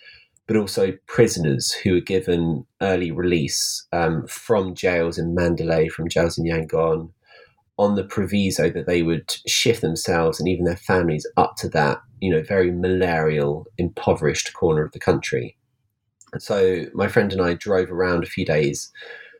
[0.48, 6.40] but also prisoners who were given early release um, from jails in Mandalay, from jails
[6.40, 7.12] in Yangon,
[7.78, 12.00] on the proviso that they would shift themselves and even their families up to that,
[12.20, 15.58] you know, very malarial, impoverished corner of the country.
[16.32, 18.92] And so my friend and I drove around a few days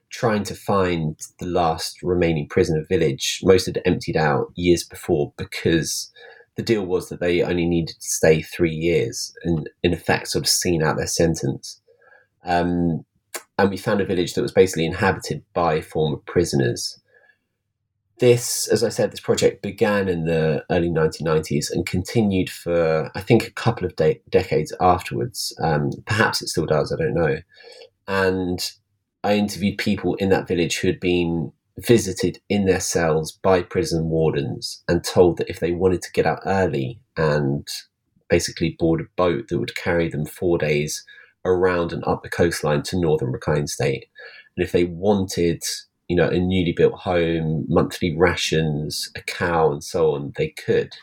[0.10, 3.40] trying to find the last remaining prisoner village.
[3.44, 6.12] Most had emptied out years before because
[6.56, 10.46] the deal was that they only needed to stay three years and, in effect, sort
[10.46, 11.82] of seen out their sentence.
[12.46, 13.06] Um,
[13.58, 17.00] and we found a village that was basically inhabited by former prisoners.
[18.20, 23.22] This, as I said, this project began in the early 1990s and continued for, I
[23.22, 25.54] think, a couple of de- decades afterwards.
[25.62, 27.38] Um, perhaps it still does, I don't know.
[28.08, 28.72] And
[29.24, 34.10] I interviewed people in that village who had been visited in their cells by prison
[34.10, 37.68] wardens and told that if they wanted to get out early and
[38.30, 41.04] basically board a boat that would carry them four days
[41.46, 44.06] around and up the coastline to northern Rakhine State,
[44.56, 45.64] and if they wanted,
[46.08, 50.94] you know, a newly built home, monthly rations, a cow, and so on, they could.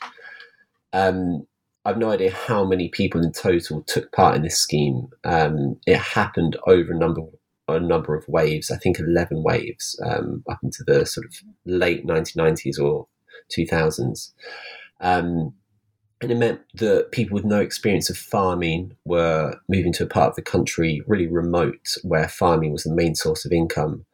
[0.93, 1.47] Um,
[1.85, 5.09] I've no idea how many people in total took part in this scheme.
[5.25, 7.23] Um, it happened over a number
[7.69, 8.71] a number of waves.
[8.71, 11.33] I think eleven waves um, up into the sort of
[11.65, 13.07] late 1990s or
[13.57, 14.33] 2000s.
[15.01, 15.55] Um,
[16.21, 20.29] and it meant that people with no experience of farming were moving to a part
[20.29, 24.05] of the country really remote where farming was the main source of income.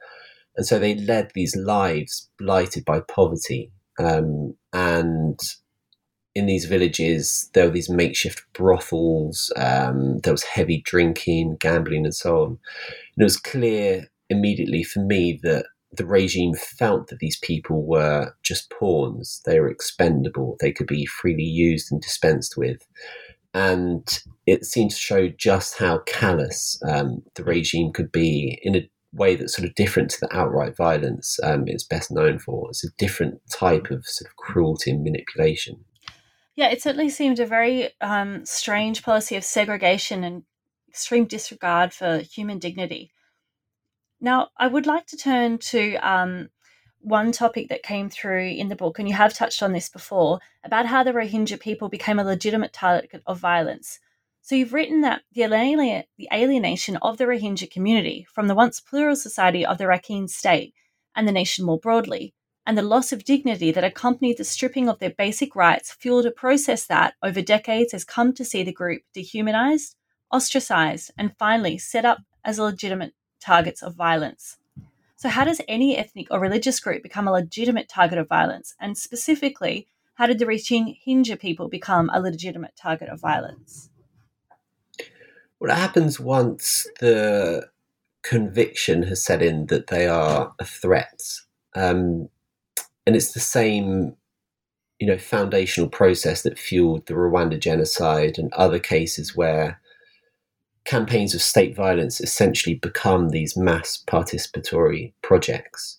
[0.57, 3.71] And so they led these lives blighted by poverty.
[3.99, 5.39] Um, and
[6.35, 12.15] in these villages, there were these makeshift brothels, um, there was heavy drinking, gambling, and
[12.15, 12.49] so on.
[12.49, 12.59] And
[13.19, 18.71] it was clear immediately for me that the regime felt that these people were just
[18.71, 19.41] pawns.
[19.47, 20.57] They were expendable.
[20.61, 22.87] They could be freely used and dispensed with.
[23.55, 24.07] And
[24.47, 29.35] it seemed to show just how callous um, the regime could be in a way
[29.35, 32.69] that's sort of different to the outright violence um, it's best known for.
[32.71, 35.85] It's a different type of sort of cruelty and manipulation.
[36.55, 40.43] Yeah, it certainly seemed a very um, strange policy of segregation and
[40.89, 43.11] extreme disregard for human dignity.
[44.21, 46.49] Now, I would like to turn to um,
[47.01, 50.41] one topic that came through in the book, and you have touched on this before,
[50.65, 54.01] about how the Rohingya people became a legitimate target of violence.
[54.47, 58.79] So you've written that the, alien- the alienation of the Rohingya community from the once
[58.79, 60.73] plural society of the Rakhine state
[61.17, 62.33] and the nation more broadly,
[62.65, 66.31] and the loss of dignity that accompanied the stripping of their basic rights fueled a
[66.31, 69.97] process that, over decades, has come to see the group dehumanized,
[70.31, 74.59] ostracized, and finally set up as legitimate targets of violence.
[75.17, 78.77] So, how does any ethnic or religious group become a legitimate target of violence?
[78.79, 83.91] And specifically, how did the Rohingya people become a legitimate target of violence?
[85.61, 87.69] It happens once the
[88.23, 91.23] conviction has set in that they are a threat.
[91.75, 92.29] Um,
[93.07, 94.17] and it's the same
[94.99, 99.81] you know foundational process that fueled the Rwanda genocide and other cases where
[100.85, 105.99] campaigns of state violence essentially become these mass participatory projects.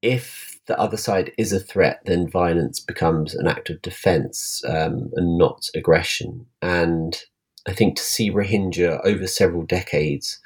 [0.00, 5.10] If the other side is a threat, then violence becomes an act of defense um,
[5.14, 6.46] and not aggression.
[6.62, 7.20] And
[7.66, 10.40] I think to see Rohingya over several decades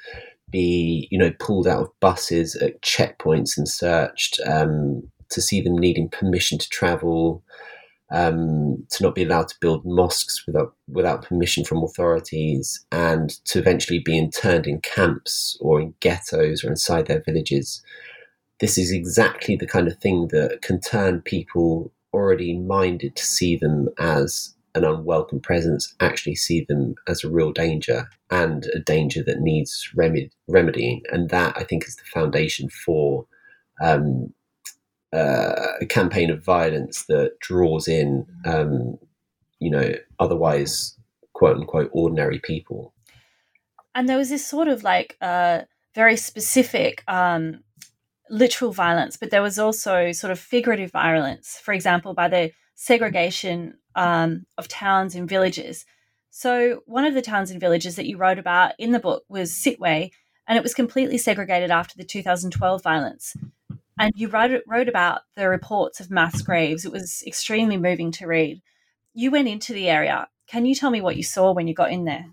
[0.49, 5.77] be, you know, pulled out of buses at checkpoints and searched, um, to see them
[5.77, 7.43] needing permission to travel,
[8.11, 13.59] um, to not be allowed to build mosques without without permission from authorities, and to
[13.59, 17.81] eventually be interned in camps or in ghettos or inside their villages.
[18.59, 23.57] This is exactly the kind of thing that can turn people already minded to see
[23.57, 29.23] them as an unwelcome presence actually see them as a real danger and a danger
[29.23, 31.01] that needs remedy, remedying.
[31.11, 33.25] And that, I think, is the foundation for
[33.81, 34.33] um,
[35.13, 38.97] uh, a campaign of violence that draws in, um,
[39.59, 40.97] you know, otherwise
[41.33, 42.93] quote unquote ordinary people.
[43.95, 45.61] And there was this sort of like uh,
[45.95, 47.63] very specific um,
[48.29, 53.75] literal violence, but there was also sort of figurative violence, for example, by the segregation
[53.97, 55.85] um, of towns and villages.
[56.29, 59.51] So, one of the towns and villages that you wrote about in the book was
[59.51, 60.11] Sittwe,
[60.47, 63.35] and it was completely segregated after the 2012 violence
[63.99, 66.85] and you wrote, wrote about the reports of mass graves.
[66.85, 68.61] It was extremely moving to read.
[69.13, 70.27] You went into the area.
[70.47, 72.25] Can you tell me what you saw when you got in there?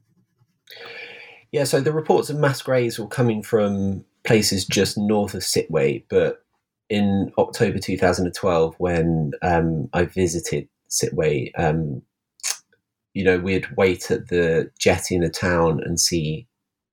[1.52, 6.04] Yeah, so the reports of mass graves were coming from places just north of Sittwe,
[6.08, 6.44] but
[6.90, 12.02] in October 2012, when um, I visited Sittwe, um,
[13.14, 16.46] you know, we'd wait at the jetty in the town and see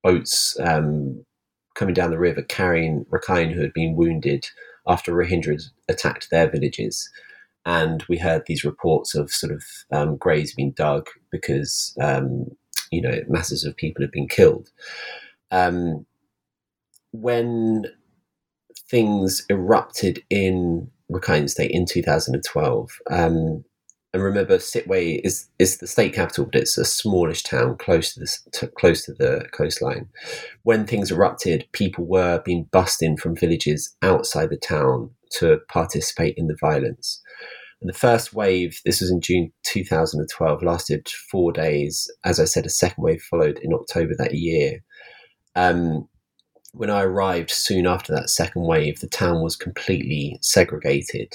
[0.04, 1.24] boats um,
[1.76, 4.45] coming down the river carrying Rakhine who had been wounded
[4.88, 7.10] after Rohingya had attacked their villages.
[7.66, 12.47] And we heard these reports of sort of um, graves being dug because, um,
[12.91, 14.70] you know, masses of people had been killed.
[15.52, 16.06] Um,
[17.12, 17.86] when
[18.89, 23.64] things erupted in Rakhine State in 2012, um,
[24.14, 28.20] and remember, Sittwe is is the state capital, but it's a smallish town close to
[28.20, 30.09] the to, close to the coastline.
[30.64, 36.36] When things erupted, people were being bussed in from villages outside the town to participate
[36.38, 37.22] in the violence.
[37.80, 42.12] And the first wave, this was in June 2012, lasted four days.
[42.26, 44.84] As I said, a second wave followed in October that year.
[45.55, 46.07] Um,
[46.74, 51.34] when I arrived soon after that second wave, the town was completely segregated.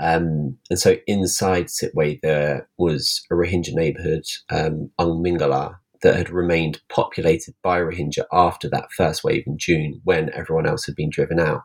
[0.00, 6.80] Um, and so inside Sittwe, there was a Rohingya neighborhood, um, Mingala, that had remained
[6.88, 11.38] populated by Rohingya after that first wave in June when everyone else had been driven
[11.38, 11.62] out,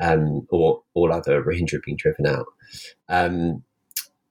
[0.00, 2.46] um, or all other Rohingya had been driven out.
[3.08, 3.62] Um,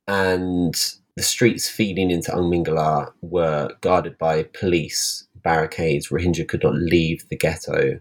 [0.07, 0.75] and
[1.15, 6.09] the streets feeding into Mingala were guarded by police barricades.
[6.09, 7.99] Rohingya could not leave the ghetto.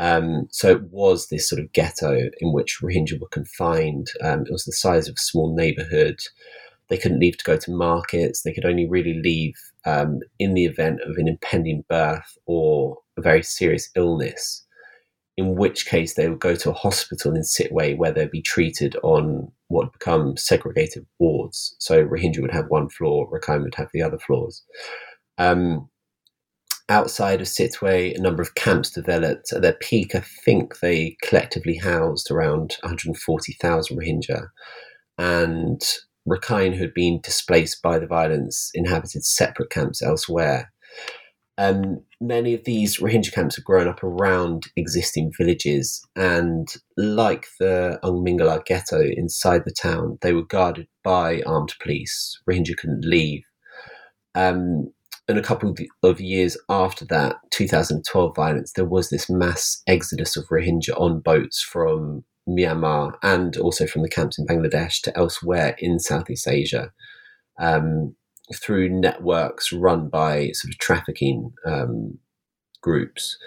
[0.00, 4.08] Um, so it was this sort of ghetto in which Rohingya were confined.
[4.22, 6.18] Um, it was the size of a small neighborhood.
[6.88, 8.42] They couldn't leave to go to markets.
[8.42, 13.20] They could only really leave um, in the event of an impending birth or a
[13.20, 14.66] very serious illness,
[15.36, 18.96] in which case they would go to a hospital in Sittwe where they'd be treated
[19.02, 21.76] on what would become segregated wards.
[21.78, 24.64] So Rohingya would have one floor, Rakhine would have the other floors.
[25.36, 25.90] Um,
[26.90, 29.52] outside of Sittwe, a number of camps developed.
[29.52, 34.48] At their peak, I think they collectively housed around 140,000 Rohingya.
[35.16, 35.80] And
[36.28, 40.72] Rakhine, who had been displaced by the violence, inhabited separate camps elsewhere.
[41.56, 46.66] Um, many of these Rohingya camps have grown up around existing villages, and
[46.96, 52.40] like the Aung Mingala ghetto inside the town, they were guarded by armed police.
[52.48, 53.42] Rohingya couldn't leave.
[54.34, 54.92] Um,
[55.30, 60.48] and a couple of years after that 2012 violence, there was this mass exodus of
[60.48, 66.00] Rohingya on boats from Myanmar and also from the camps in Bangladesh to elsewhere in
[66.00, 66.90] Southeast Asia
[67.60, 68.14] um,
[68.54, 72.18] through networks run by sort of trafficking um,
[72.80, 73.38] groups.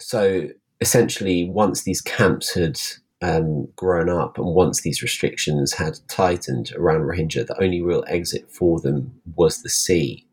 [0.00, 0.48] So
[0.80, 2.80] essentially, once these camps had
[3.22, 8.50] um, grown up and once these restrictions had tightened around Rohingya, the only real exit
[8.50, 10.26] for them was the sea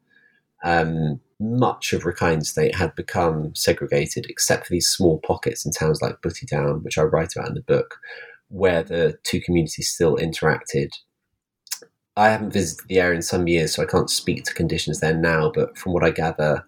[0.63, 6.01] um, much of Rakhine State had become segregated, except for these small pockets in towns
[6.01, 7.97] like Buthidaung, which I write about in the book,
[8.49, 10.89] where the two communities still interacted.
[12.17, 15.15] I haven't visited the area in some years, so I can't speak to conditions there
[15.15, 16.65] now, but from what I gather,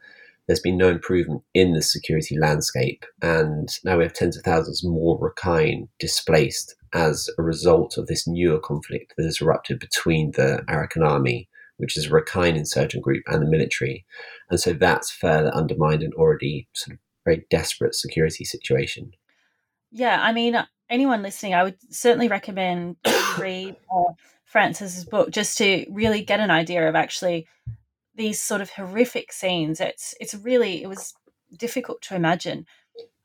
[0.48, 4.84] there's been no improvement in the security landscape, and now we have tens of thousands
[4.84, 10.64] more Rakhine displaced as a result of this newer conflict that has erupted between the
[10.68, 11.50] Arakan army
[11.82, 14.06] which is a Rakhine insurgent group, and the military.
[14.50, 19.12] And so that's further undermined an already sort of very desperate security situation.
[19.92, 20.56] Yeah, I mean,
[20.90, 22.98] anyone listening, I would certainly recommend
[23.40, 24.14] read uh,
[24.46, 27.48] Francis's book just to really get an idea of actually
[28.16, 29.80] these sort of horrific scenes.
[29.80, 31.14] It's it's really it was
[31.58, 32.66] difficult to imagine.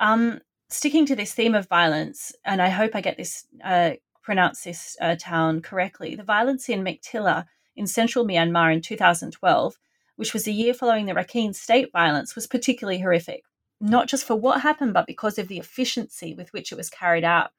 [0.00, 3.92] Um, sticking to this theme of violence, and I hope I get this uh,
[4.22, 6.16] pronounce this uh, town correctly.
[6.16, 7.46] The violence in Meiktila
[7.76, 9.78] in central Myanmar in 2012,
[10.16, 13.42] which was a year following the Rakhine state violence, was particularly horrific,
[13.80, 17.24] not just for what happened, but because of the efficiency with which it was carried
[17.24, 17.50] out.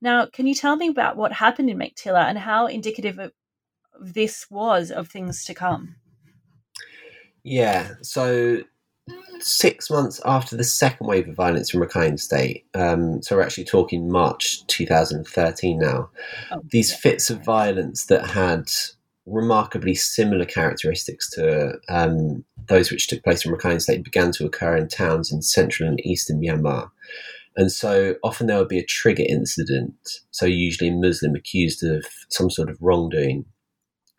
[0.00, 3.32] Now, can you tell me about what happened in Meiktila and how indicative of
[4.00, 5.96] this was of things to come?
[7.42, 8.62] Yeah, so
[9.40, 13.64] six months after the second wave of violence in Rakhine State, um, so we're actually
[13.64, 16.10] talking March 2013 now,
[16.52, 16.96] oh, these yeah.
[16.98, 18.70] fits of violence that had
[19.30, 24.76] remarkably similar characteristics to um, those which took place in Rakhine State began to occur
[24.76, 26.90] in towns in central and eastern Myanmar.
[27.56, 29.94] And so often there would be a trigger incident,
[30.30, 33.44] so usually a Muslim accused of some sort of wrongdoing,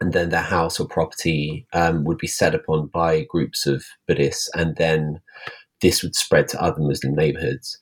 [0.02, 4.50] and then their house or property um, would be set upon by groups of Buddhists,
[4.56, 5.22] and then
[5.82, 7.80] this would spread to other Muslim neighborhoods.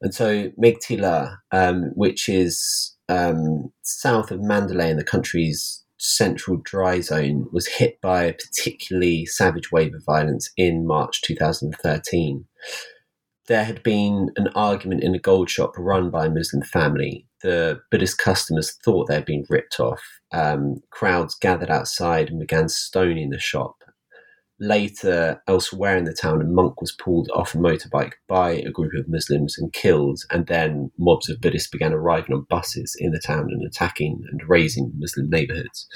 [0.00, 7.00] And so Meiktila, um, which is um, south of Mandalay in the country's central dry
[7.00, 12.44] zone was hit by a particularly savage wave of violence in March 2013.
[13.46, 17.26] there had been an argument in a gold shop run by a Muslim family.
[17.42, 20.02] The Buddhist customers thought they had been ripped off.
[20.32, 23.76] Um, crowds gathered outside and began stoning the shop.
[24.60, 28.94] Later, elsewhere in the town, a monk was pulled off a motorbike by a group
[28.94, 33.18] of Muslims and killed, and then mobs of Buddhists began arriving on buses in the
[33.18, 35.88] town and attacking and razing Muslim neighborhoods.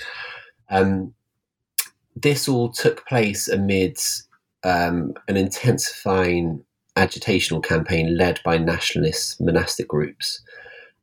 [0.71, 1.15] Um,
[2.17, 3.99] this all took place amid
[4.65, 6.65] um, an intensifying
[6.97, 10.43] agitational campaign led by nationalist monastic groups.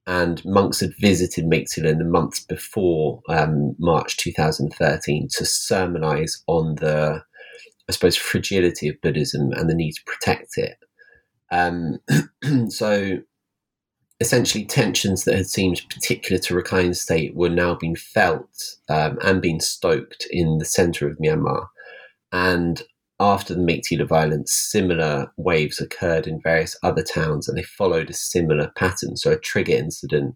[0.07, 6.75] And monks had visited Meiktila in the months before um, March 2013 to sermonize on
[6.75, 7.23] the,
[7.87, 10.77] I suppose, fragility of Buddhism and the need to protect it.
[11.51, 11.99] Um,
[12.69, 13.19] so
[14.19, 18.49] essentially tensions that had seemed particular to Rakhine State were now being felt
[18.89, 21.67] um, and being stoked in the centre of Myanmar.
[22.31, 22.81] And
[23.19, 28.13] after the Meiktila violence, similar waves occurred in various other towns, and they followed a
[28.13, 29.15] similar pattern.
[29.15, 30.35] So a trigger incident,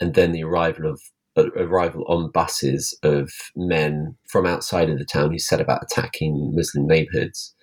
[0.00, 1.00] and then the arrival of
[1.36, 6.86] arrival on buses of men from outside of the town who set about attacking Muslim
[6.86, 7.54] neighborhoods.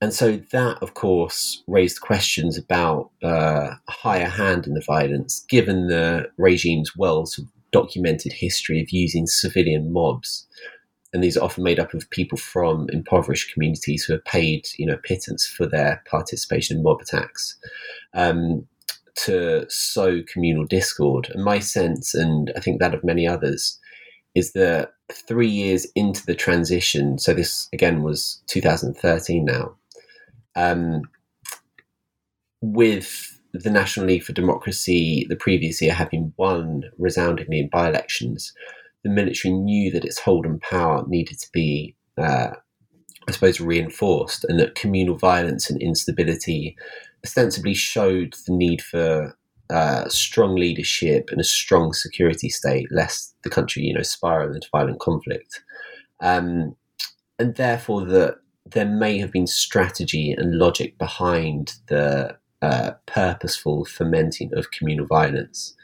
[0.00, 5.44] And so that, of course, raised questions about uh, a higher hand in the violence,
[5.48, 7.26] given the regime's well
[7.72, 10.46] documented history of using civilian mobs.
[11.12, 14.84] And these are often made up of people from impoverished communities who are paid, you
[14.84, 17.56] know, pittance for their participation in mob attacks.
[18.12, 18.66] Um,
[19.16, 21.30] to sow communal discord.
[21.32, 23.78] And my sense, and I think that of many others,
[24.34, 29.74] is that three years into the transition, so this again was 2013 now,
[30.54, 31.02] um,
[32.60, 38.52] with the National League for Democracy the previous year having won resoundingly in by elections,
[39.04, 42.50] the military knew that its hold on power needed to be, uh,
[43.28, 46.76] I suppose, reinforced, and that communal violence and instability
[47.26, 49.36] ostensibly showed the need for
[49.68, 54.68] uh, strong leadership and a strong security state, lest the country, you know, spiral into
[54.70, 55.64] violent conflict.
[56.20, 56.76] Um,
[57.40, 64.54] and therefore, that there may have been strategy and logic behind the uh, purposeful fomenting
[64.54, 65.74] of communal violence.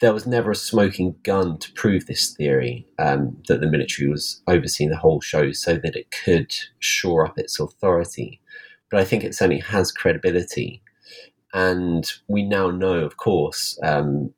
[0.00, 4.40] There was never a smoking gun to prove this theory um, that the military was
[4.46, 8.40] overseeing the whole show so that it could shore up its authority.
[8.90, 10.82] But I think it certainly has credibility.
[11.52, 14.32] And we now know, of course, um,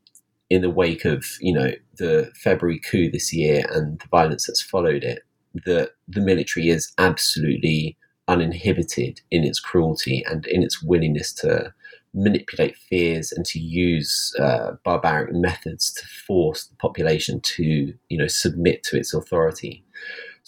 [0.48, 4.62] in the wake of you know the February coup this year and the violence that's
[4.62, 5.22] followed it,
[5.66, 7.96] that the military is absolutely
[8.28, 11.72] uninhibited in its cruelty and in its willingness to
[12.14, 18.26] manipulate fears and to use uh, barbaric methods to force the population to, you know,
[18.26, 19.84] submit to its authority.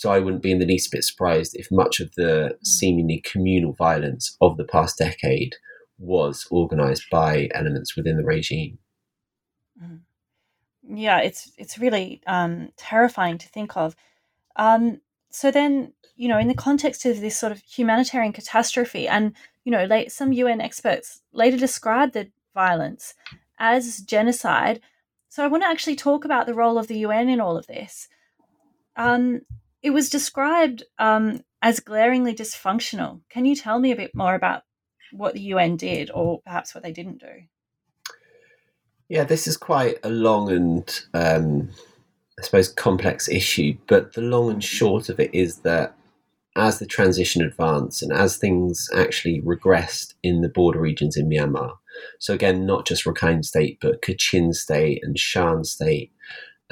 [0.03, 3.72] So I wouldn't be in the least bit surprised if much of the seemingly communal
[3.72, 5.55] violence of the past decade
[5.96, 8.78] was organized by elements within the regime.
[9.80, 10.96] Mm-hmm.
[10.96, 13.94] Yeah, it's it's really um, terrifying to think of.
[14.57, 15.00] Um,
[15.30, 19.70] so then, you know, in the context of this sort of humanitarian catastrophe, and you
[19.70, 23.14] know, late, some UN experts later described the violence
[23.61, 24.80] as genocide.
[25.28, 27.68] So I want to actually talk about the role of the UN in all of
[27.68, 28.09] this.
[28.96, 29.42] Um,
[29.82, 33.20] it was described um, as glaringly dysfunctional.
[33.30, 34.62] Can you tell me a bit more about
[35.12, 37.46] what the UN did, or perhaps what they didn't do?
[39.08, 41.68] Yeah, this is quite a long and um,
[42.38, 43.76] I suppose, complex issue.
[43.86, 45.94] But the long and short of it is that
[46.56, 51.74] as the transition advanced and as things actually regressed in the border regions in Myanmar,
[52.18, 56.10] so again, not just Rakhine State, but Kachin State and Shan State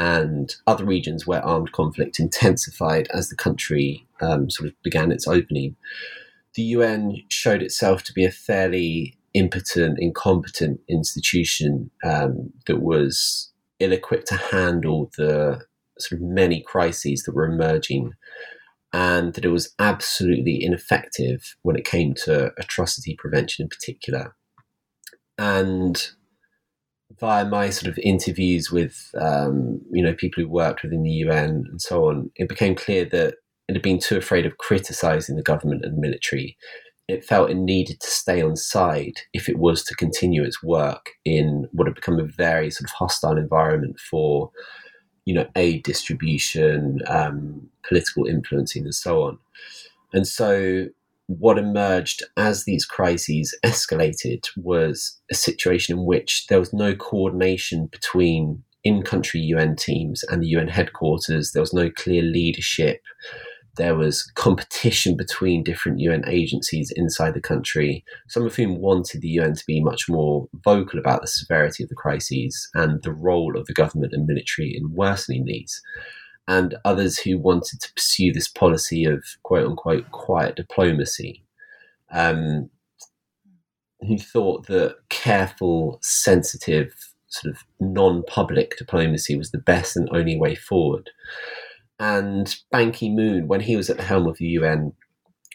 [0.01, 5.29] and other regions where armed conflict intensified as the country um, sort of began its
[5.29, 5.77] opening,
[6.55, 13.93] the UN showed itself to be a fairly impotent, incompetent institution um, that was ill
[13.93, 15.61] equipped to handle the
[15.99, 18.15] sort of many crises that were emerging,
[18.95, 24.35] and that it was absolutely ineffective when it came to atrocity prevention in particular.
[25.37, 26.11] And
[27.21, 31.65] via my sort of interviews with um, you know people who worked within the UN
[31.71, 33.35] and so on, it became clear that
[33.69, 36.57] it had been too afraid of criticizing the government and the military
[37.11, 41.11] it felt it needed to stay on side if it was to continue its work
[41.25, 44.51] in what had become a very sort of hostile environment for,
[45.25, 49.39] you know, aid distribution, um, political influencing, and so on.
[50.13, 50.87] And so,
[51.39, 57.87] what emerged as these crises escalated was a situation in which there was no coordination
[57.87, 61.53] between in country UN teams and the UN headquarters.
[61.53, 63.03] There was no clear leadership
[63.77, 69.29] there was competition between different UN agencies inside the country, some of whom wanted the
[69.29, 73.57] UN to be much more vocal about the severity of the crises and the role
[73.57, 75.81] of the government and military in worsening these,
[76.49, 81.45] and others who wanted to pursue this policy of quote unquote quiet diplomacy.
[82.13, 82.71] Um,
[84.01, 86.93] who thought that careful, sensitive,
[87.29, 91.11] sort of non public diplomacy was the best and only way forward.
[91.99, 94.93] And Ban Ki moon, when he was at the helm of the UN,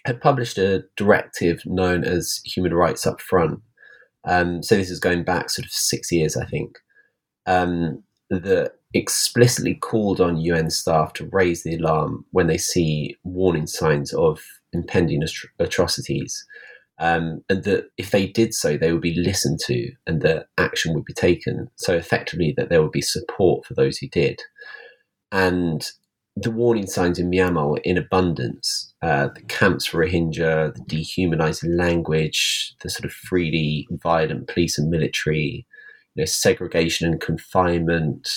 [0.06, 3.62] had published a directive known as Human Rights Up Front.
[4.24, 6.78] Um, so this is going back sort of six years, I think,
[7.48, 13.68] um, that explicitly called on UN staff to raise the alarm when they see warning
[13.68, 14.42] signs of
[14.72, 15.22] impending
[15.60, 16.46] atrocities.
[16.98, 20.94] Um, and that if they did so, they would be listened to and that action
[20.94, 21.70] would be taken.
[21.76, 24.42] So effectively, that there would be support for those who did.
[25.30, 25.86] And
[26.38, 28.94] the warning signs in Myanmar were in abundance.
[29.02, 34.90] Uh, the camps for Rohingya, the dehumanizing language, the sort of freely violent police and
[34.90, 35.66] military,
[36.16, 38.30] you know, segregation and confinement,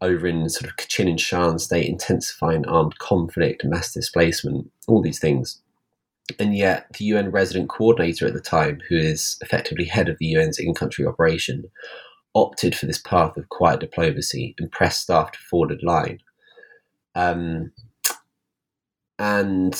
[0.00, 5.18] over in sort of Kachin and Shan state, intensifying armed conflict, mass displacement, all these
[5.18, 5.60] things.
[6.38, 10.34] And yet, the UN resident coordinator at the time, who is effectively head of the
[10.34, 11.64] UN's in country operation,
[12.34, 16.18] opted for this path of quiet diplomacy and pressed staff to forward line
[17.14, 17.72] um,
[19.18, 19.74] and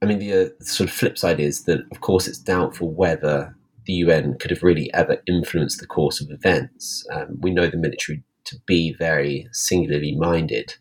[0.00, 3.54] I mean, the uh, sort of flip side is that, of course, it's doubtful whether
[3.86, 7.06] the UN could have really ever influenced the course of events.
[7.12, 10.74] Um, we know the military to be very singularly minded,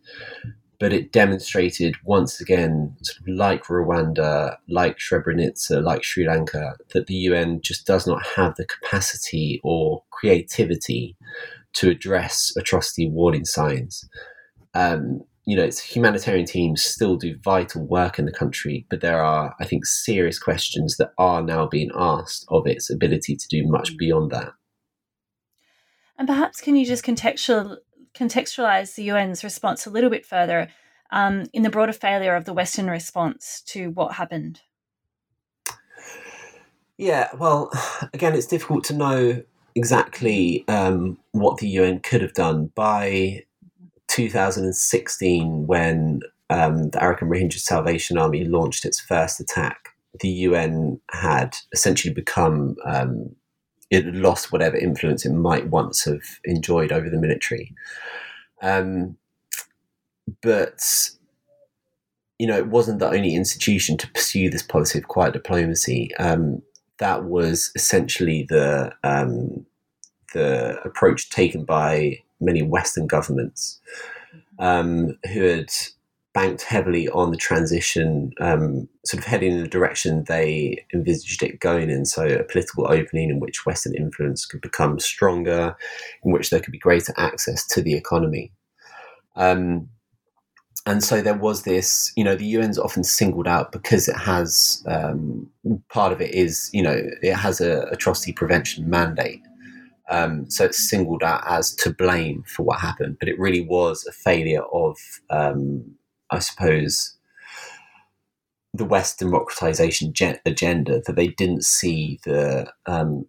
[0.79, 7.07] but it demonstrated once again, sort of like Rwanda, like Srebrenica, like Sri Lanka, that
[7.07, 11.15] the UN just does not have the capacity or creativity
[11.73, 14.07] to address atrocity warning signs.
[14.73, 19.23] Um, you know, its humanitarian teams still do vital work in the country, but there
[19.23, 23.65] are, I think, serious questions that are now being asked of its ability to do
[23.65, 24.51] much beyond that.
[26.17, 27.77] And perhaps can you just contextual,
[28.15, 30.69] contextualize the UN's response a little bit further
[31.11, 34.61] um, in the broader failure of the Western response to what happened?
[36.97, 37.71] Yeah, well,
[38.13, 39.43] again, it's difficult to know
[39.75, 43.43] exactly um, what the UN could have done by
[44.07, 49.89] 2016, when um, the Arakan Rohingya Salvation Army launched its first attack,
[50.21, 53.35] the UN had essentially become um,
[53.89, 57.73] it lost whatever influence it might once have enjoyed over the military.
[58.61, 59.17] Um,
[60.41, 61.09] but
[62.39, 66.15] you know, it wasn't the only institution to pursue this policy of quiet diplomacy.
[66.17, 66.61] Um,
[66.99, 69.65] that was essentially the um,
[70.33, 73.79] the approach taken by many Western governments
[74.59, 75.71] um, who had
[76.37, 81.59] banked heavily on the transition, um, sort of heading in the direction they envisaged it
[81.59, 82.05] going in.
[82.05, 85.75] So, a political opening in which Western influence could become stronger,
[86.23, 88.51] in which there could be greater access to the economy.
[89.35, 89.89] Um,
[90.85, 94.83] and so there was this, you know, the UN's often singled out because it has
[94.85, 95.49] um,
[95.89, 99.41] part of it is, you know, it has a atrocity prevention mandate.
[100.11, 104.05] Um, so it's singled out as to blame for what happened, but it really was
[104.05, 104.97] a failure of,
[105.31, 105.96] um,
[106.31, 107.17] I suppose,
[108.73, 113.25] the West democratization gen- agenda that they didn't see the um,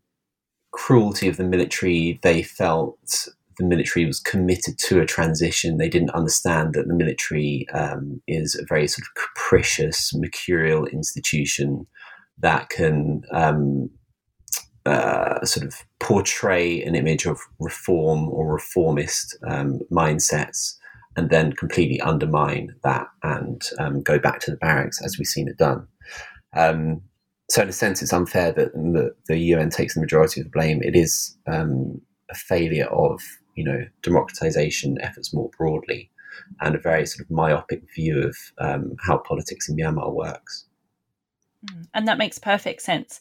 [0.73, 2.19] cruelty of the military.
[2.23, 3.29] They felt
[3.59, 5.79] the military was committed to a transition.
[5.79, 11.87] They didn't understand that the military um, is a very sort of capricious, mercurial institution
[12.39, 13.91] that can um,
[14.87, 20.77] uh, sort of portray an image of reform or reformist um, mindsets
[21.19, 25.49] and then completely undermine that and um, go back to the barracks as we've seen
[25.49, 25.85] it done.
[26.57, 27.03] Um,
[27.51, 30.51] so, in a sense, it's unfair that the, the, UN takes the majority of the
[30.51, 30.81] blame.
[30.81, 32.01] It is um,
[32.31, 33.21] a failure of
[33.57, 36.09] you know democratization efforts more broadly,
[36.61, 40.67] and a very sort of myopic view of um, how politics in Myanmar works.
[41.69, 41.83] Hmm.
[41.95, 43.19] And that makes perfect sense.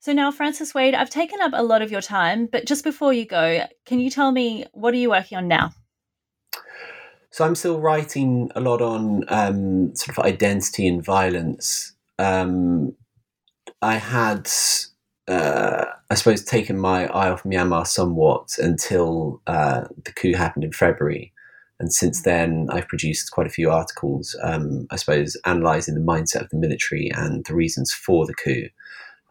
[0.00, 3.12] So now, Francis Wade, I've taken up a lot of your time, but just before
[3.12, 5.74] you go, can you tell me what are you working on now?
[7.34, 11.92] So I'm still writing a lot on um, sort of identity and violence.
[12.16, 12.94] Um,
[13.82, 14.48] I had,
[15.26, 20.70] uh, I suppose, taken my eye off Myanmar somewhat until uh, the coup happened in
[20.70, 21.32] February.
[21.80, 26.42] And since then, I've produced quite a few articles, um, I suppose, analysing the mindset
[26.42, 28.68] of the military and the reasons for the coup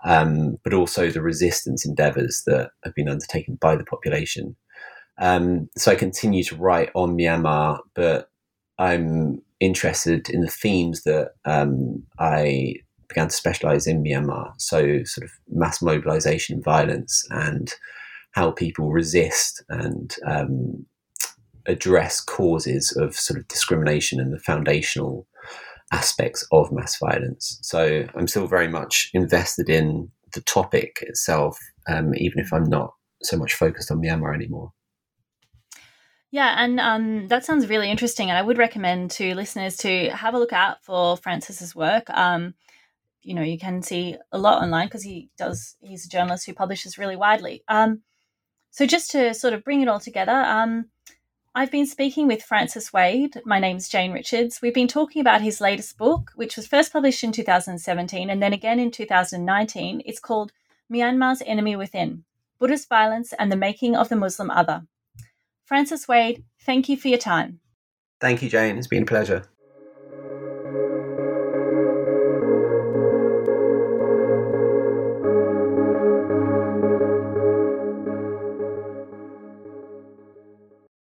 [0.04, 4.56] um, but also the resistance endeavours that have been undertaken by the population.
[5.18, 8.30] Um, so I continue to write on Myanmar, but
[8.80, 12.76] I'm interested in the themes that um, I
[13.08, 14.54] began to specialize in Myanmar.
[14.58, 17.72] So, sort of mass mobilization, violence, and
[18.32, 20.86] how people resist and um,
[21.68, 25.28] address causes of sort of discrimination and the foundational
[25.92, 27.60] aspects of mass violence.
[27.62, 32.94] So, I'm still very much invested in the topic itself, um, even if I'm not
[33.22, 34.74] so much focused on Myanmar anymore.
[36.34, 38.30] Yeah, and um, that sounds really interesting.
[38.30, 42.10] And I would recommend to listeners to have a look out for Francis's work.
[42.10, 42.56] Um,
[43.22, 46.56] you know, you can see a lot online because he does, he's a journalist who
[46.56, 47.64] publishes really widely.
[47.68, 48.02] Um,
[48.72, 50.86] so, just to sort of bring it all together, um,
[51.54, 53.40] I've been speaking with Francis Wade.
[53.46, 54.60] My name's Jane Richards.
[54.60, 58.54] We've been talking about his latest book, which was first published in 2017 and then
[58.54, 60.02] again in 2019.
[60.04, 60.52] It's called
[60.92, 62.24] Myanmar's Enemy Within
[62.58, 64.88] Buddhist Violence and the Making of the Muslim Other.
[65.66, 67.60] Francis Wade, thank you for your time.
[68.20, 68.78] Thank you, Jane.
[68.78, 69.44] It's been a pleasure.